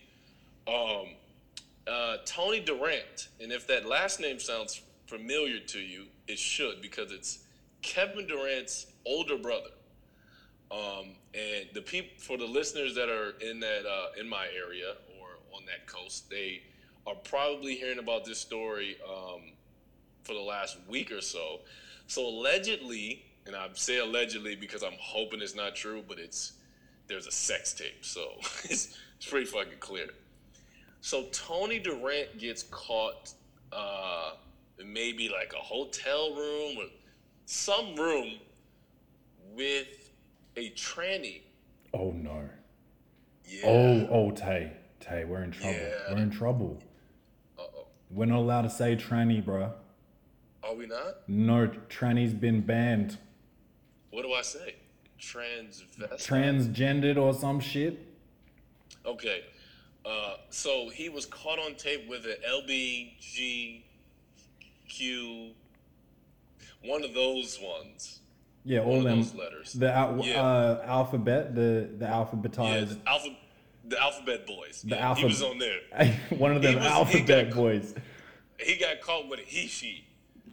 [0.68, 1.08] Um,
[1.88, 7.12] uh, Tony Durant, and if that last name sounds familiar to you, it should because
[7.12, 7.45] it's
[7.86, 9.70] Kevin Durant's older brother.
[10.72, 14.96] Um, and the people for the listeners that are in that uh, in my area
[15.20, 16.64] or on that coast, they
[17.06, 19.54] are probably hearing about this story um,
[20.24, 21.60] for the last week or so.
[22.08, 26.54] So allegedly, and I say allegedly because I'm hoping it's not true, but it's
[27.08, 28.32] there's a sex tape, so
[28.64, 30.08] it's, it's pretty fucking clear.
[31.02, 33.32] So Tony Durant gets caught,
[33.72, 34.32] uh,
[34.80, 36.90] in maybe like a hotel room
[37.46, 38.34] some room
[39.56, 40.12] with
[40.58, 41.42] a tranny.
[41.94, 42.50] Oh no.
[43.48, 43.66] Yeah.
[43.66, 44.74] Oh, oh, Tay.
[45.00, 45.78] Tay, we're in trouble.
[45.78, 46.14] Yeah.
[46.14, 46.82] We're in trouble.
[47.60, 47.86] Uh-oh.
[48.10, 49.72] We're not allowed to say tranny, bro.
[50.64, 51.28] Are we not?
[51.28, 53.20] No, tranny's been banned.
[54.10, 54.76] What do I say?
[55.20, 56.26] Transvestite.
[56.26, 58.00] Transgendered or some shit.
[59.06, 59.44] Okay.
[60.04, 63.84] Uh, so he was caught on tape with an LBGQ,
[66.88, 68.20] one of those ones.
[68.64, 69.20] Yeah, all of them.
[69.22, 69.74] those letters.
[69.74, 70.42] The al- Yeah.
[70.44, 73.04] uh, alphabet, the the Yeah, alphabetized.
[73.04, 73.30] the, alpha,
[73.88, 74.82] the Alphabet Boys.
[74.82, 75.80] The yeah, alpha- He was on there.
[76.30, 77.94] one of them He was- he alphabet got- boys.
[78.60, 80.06] He got caught with a he she.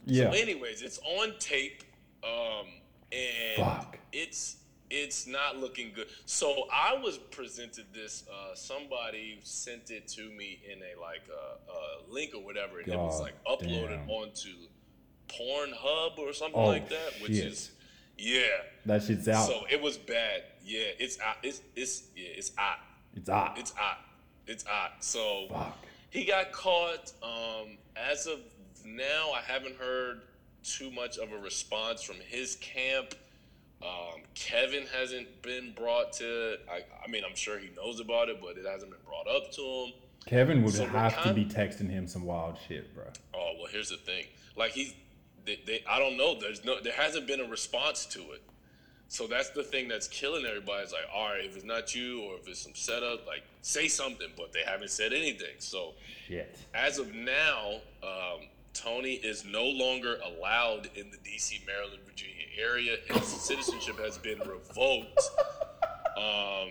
[0.05, 0.31] Yeah.
[0.31, 1.83] So, anyways, it's on tape,
[2.23, 2.67] um,
[3.11, 3.97] and Fuck.
[4.11, 4.57] it's
[4.89, 6.07] it's not looking good.
[6.25, 8.25] So I was presented this.
[8.31, 12.87] Uh, somebody sent it to me in a like a, a link or whatever, and
[12.89, 14.09] it was like uploaded damn.
[14.09, 14.49] onto
[15.39, 17.45] Pornhub or something Oh, like that, which shit.
[17.47, 17.71] is
[18.17, 18.41] yeah.
[18.85, 19.47] That shit's out.
[19.47, 20.43] So it was bad.
[20.63, 21.37] Yeah, it's out.
[21.43, 22.77] It's it's yeah, it's out.
[23.15, 23.57] it's out.
[23.57, 23.97] It's out.
[24.47, 24.91] It's out.
[25.03, 25.77] So Fuck.
[26.09, 27.11] he got caught.
[27.23, 28.39] Um, as of
[28.85, 30.21] now, I haven't heard
[30.63, 33.15] too much of a response from his camp.
[33.81, 36.57] Um, Kevin hasn't been brought to.
[36.71, 39.51] I, I mean, I'm sure he knows about it, but it hasn't been brought up
[39.53, 39.93] to him.
[40.25, 43.03] Kevin would So have to be texting him some wild shit, bro.
[43.33, 44.25] Oh well, here's the thing.
[44.55, 44.93] Like he's,
[45.45, 46.39] they, they, I don't know.
[46.39, 48.41] There's no, there hasn't been a response to it.
[49.07, 50.83] So that's the thing that's killing everybody.
[50.83, 53.87] It's like, all right, if it's not you or if it's some setup, like say
[53.87, 54.29] something.
[54.35, 55.55] But they haven't said anything.
[55.59, 55.93] So
[56.27, 56.57] Shit.
[56.73, 62.97] as of now, um, Tony is no longer allowed in the D.C., Maryland, Virginia area.
[63.07, 65.29] His citizenship has been revoked.
[66.15, 66.69] Um,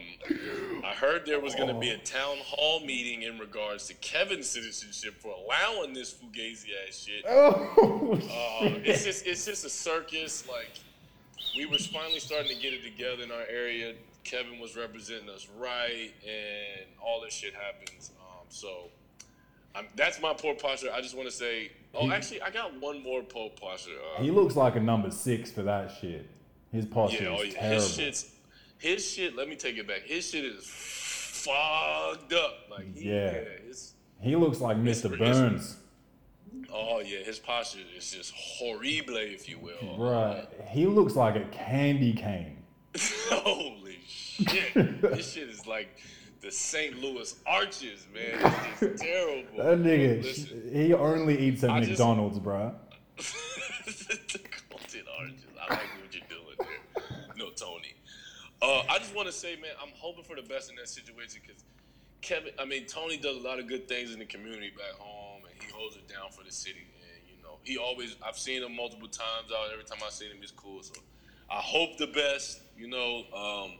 [0.84, 4.48] I heard there was going to be a town hall meeting in regards to Kevin's
[4.48, 7.24] citizenship for allowing this fugazi ass shit.
[7.28, 10.46] Oh, Uh, it's just it's just a circus.
[10.48, 10.70] Like
[11.56, 13.94] we were finally starting to get it together in our area.
[14.24, 18.12] Kevin was representing us right, and all this shit happens.
[18.20, 18.90] Um, so
[19.74, 20.92] I'm, that's my poor posture.
[20.92, 21.72] I just want to say.
[21.94, 23.90] Oh, He- actually, I got one more poor posture.
[24.16, 26.28] Uh, he looks like a number six for that shit.
[26.70, 27.60] His posture yeah, oh is yeah.
[27.60, 27.82] terrible.
[27.82, 28.30] His shit's
[28.82, 29.36] his shit.
[29.36, 30.02] Let me take it back.
[30.02, 32.54] His shit is fogged up.
[32.70, 33.32] Like he, Yeah.
[33.32, 33.38] yeah,
[33.68, 35.16] it's, he looks like Mr.
[35.18, 35.76] Burns.
[36.72, 39.96] oh yeah, his posture is just horrible, if you will.
[39.98, 42.58] Bruh, he looks like a candy cane.
[43.30, 44.74] Holy shit.
[45.00, 45.88] this shit is like
[46.42, 47.00] the St.
[47.00, 48.52] Louis Arches, man.
[48.72, 49.56] It's just terrible.
[49.58, 52.74] That nigga, Listen, he only eats at I just- McDonald's, bruh.
[53.16, 54.40] the
[54.70, 55.44] Golden Arches.
[55.60, 57.16] I like what you're doing there.
[57.36, 57.91] No, Tony.
[58.62, 61.40] Uh, I just want to say, man, I'm hoping for the best in that situation
[61.44, 61.64] because
[62.20, 65.42] Kevin, I mean, Tony does a lot of good things in the community back home
[65.50, 66.86] and he holds it down for the city.
[67.00, 69.72] And, you know, he always, I've seen him multiple times out.
[69.72, 70.82] Every time I've seen him, he's cool.
[70.82, 70.94] So
[71.50, 73.24] I hope the best, you know.
[73.34, 73.72] Um,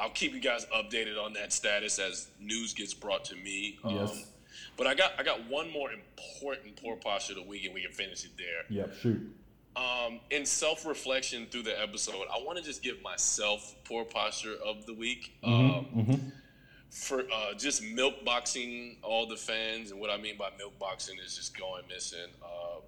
[0.00, 3.80] I'll keep you guys updated on that status as news gets brought to me.
[3.82, 4.32] Um, Yes.
[4.76, 7.82] But I got I got one more important poor posture of the week, and we
[7.82, 8.64] can finish it there.
[8.68, 9.34] Yep, shoot.
[9.78, 14.56] Um, in self reflection through the episode, I want to just give myself poor posture
[14.66, 15.34] of the week.
[15.44, 16.32] Mm-hmm, Um,
[16.90, 21.16] For uh, just milk boxing all the fans, and what I mean by milk boxing
[21.24, 22.30] is just going missing.
[22.42, 22.80] Uh,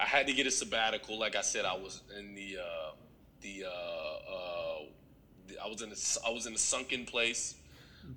[0.00, 1.18] I had to get a sabbatical.
[1.18, 2.90] Like I said, I was in the uh,
[3.42, 4.82] the, uh, uh,
[5.64, 7.54] I was in a, I was in a sunken place.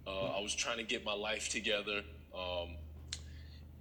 [0.08, 2.02] Uh, I was trying to get my life together.
[2.34, 2.78] Um,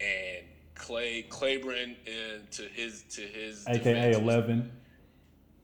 [0.00, 0.44] and
[0.80, 4.72] Clay Claiborne and to his to his AKA 11.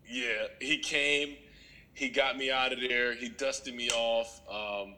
[0.08, 0.24] yeah,
[0.60, 1.36] he came,
[1.94, 4.94] he got me out of there, he dusted me off, um,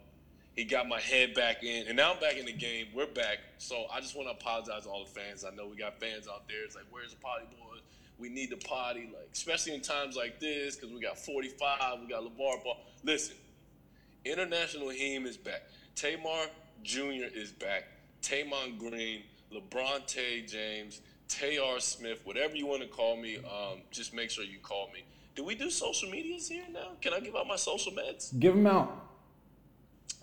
[0.56, 2.88] he got my head back in, and now I'm back in the game.
[2.92, 5.44] We're back, so I just want to apologize to all the fans.
[5.44, 6.64] I know we got fans out there.
[6.64, 7.80] It's like, where's the potty boys?
[8.18, 12.08] We need the potty, like especially in times like this, because we got 45, we
[12.08, 12.76] got LeVar Ball.
[13.04, 13.36] Listen,
[14.24, 15.62] International Heem is back.
[15.94, 16.46] Tamar
[16.82, 17.30] Jr.
[17.32, 17.84] is back.
[18.20, 19.22] Tamon Green,
[19.52, 24.44] LeBron Tay James, Tay Smith, whatever you want to call me, um, just make sure
[24.44, 25.04] you call me.
[25.34, 26.92] Do we do social medias here now?
[27.00, 28.36] Can I give out my social meds?
[28.38, 29.08] Give them out.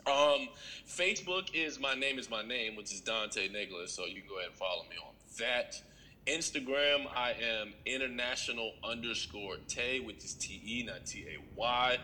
[0.07, 0.49] Um,
[0.87, 3.91] Facebook is my name is my name, which is Dante Nicholas.
[3.93, 5.81] So you can go ahead and follow me on that.
[6.27, 11.97] Instagram, I am international underscore Tay, which is T E, not T A Y.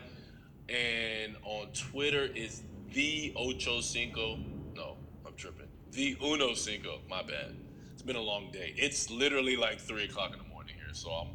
[0.68, 2.62] And on Twitter is
[2.92, 4.38] the Ocho Cinco.
[4.74, 4.96] No,
[5.26, 5.66] I'm tripping.
[5.92, 7.00] The Uno Cinco.
[7.08, 7.54] My bad.
[7.92, 8.72] It's been a long day.
[8.78, 11.28] It's literally like three o'clock in the morning here, so I'm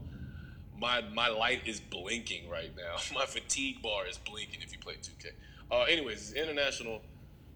[0.79, 2.97] my my light is blinking right now.
[3.13, 5.31] My fatigue bar is blinking if you play 2K.
[5.71, 7.01] Uh, anyways, international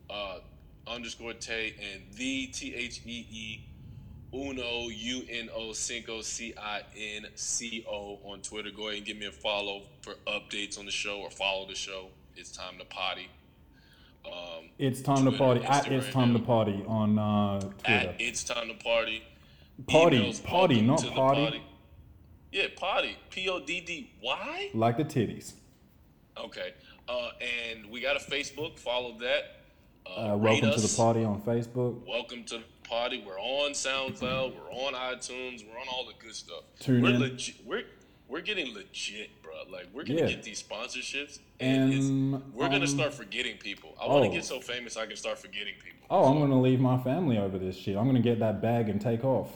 [0.09, 0.39] uh,
[0.87, 3.67] underscore Tay and the T H E E
[4.33, 8.69] Uno U N O Cinco C I N C O on Twitter.
[8.69, 11.75] Go ahead and give me a follow for updates on the show or follow the
[11.75, 12.09] show.
[12.35, 13.27] It's time to potty.
[14.25, 14.31] Um,
[14.77, 15.63] It's time to Twitter, party.
[15.65, 17.75] At it's time to party on uh, Twitter.
[17.85, 19.23] at it's time to party.
[19.87, 21.63] Party, Emails, party, not to the party.
[22.51, 23.17] Yeah, potty.
[23.29, 24.69] P O D D Y.
[24.73, 25.53] Like the titties.
[26.37, 26.73] Okay.
[27.07, 27.29] Uh,
[27.71, 28.77] and we got a Facebook.
[28.77, 29.57] Follow that.
[30.05, 32.05] Uh, rate welcome to the party on Facebook.
[32.07, 33.23] Welcome to the party.
[33.25, 34.55] We're on SoundCloud.
[34.55, 35.63] We're on iTunes.
[35.67, 36.63] We're on all the good stuff.
[36.79, 37.19] Tune we're in.
[37.19, 37.55] legit.
[37.65, 37.83] We're
[38.27, 39.29] we're getting legit,
[39.65, 39.77] bro.
[39.77, 40.27] Like we're gonna Yeah.
[40.27, 43.95] get these sponsorships, and And, we're gonna um, start forgetting people.
[44.01, 44.33] I want to oh.
[44.33, 46.07] get so famous I can start forgetting people.
[46.09, 47.97] Oh, I'm gonna leave my family over this shit.
[47.97, 49.49] I'm gonna get that bag and take off.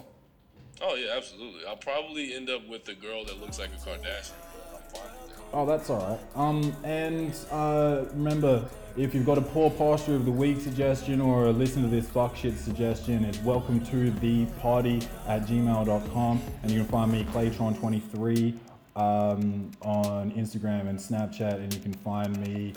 [0.81, 1.65] Oh yeah, absolutely.
[1.65, 4.31] I'll probably end up with a girl that looks like a Kardashian.
[4.71, 5.43] But I'm fine with that.
[5.53, 6.19] Oh, that's all right.
[6.35, 8.65] Um, and uh, remember,
[8.97, 12.07] if you've got a poor posture of the week suggestion or a listen to this
[12.09, 16.41] fuck shit suggestion, it's welcome to the party at gmail.com.
[16.63, 18.57] And you can find me, Claytron23,
[18.95, 21.55] um, on Instagram and Snapchat.
[21.55, 22.73] And you can find me,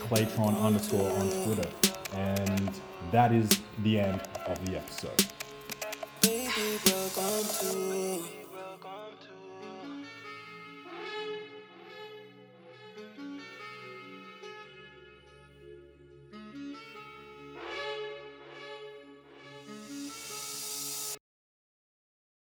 [0.00, 1.68] Claytron underscore on Twitter.
[2.14, 2.70] And
[3.10, 3.48] that is
[3.82, 5.26] the end of the episode.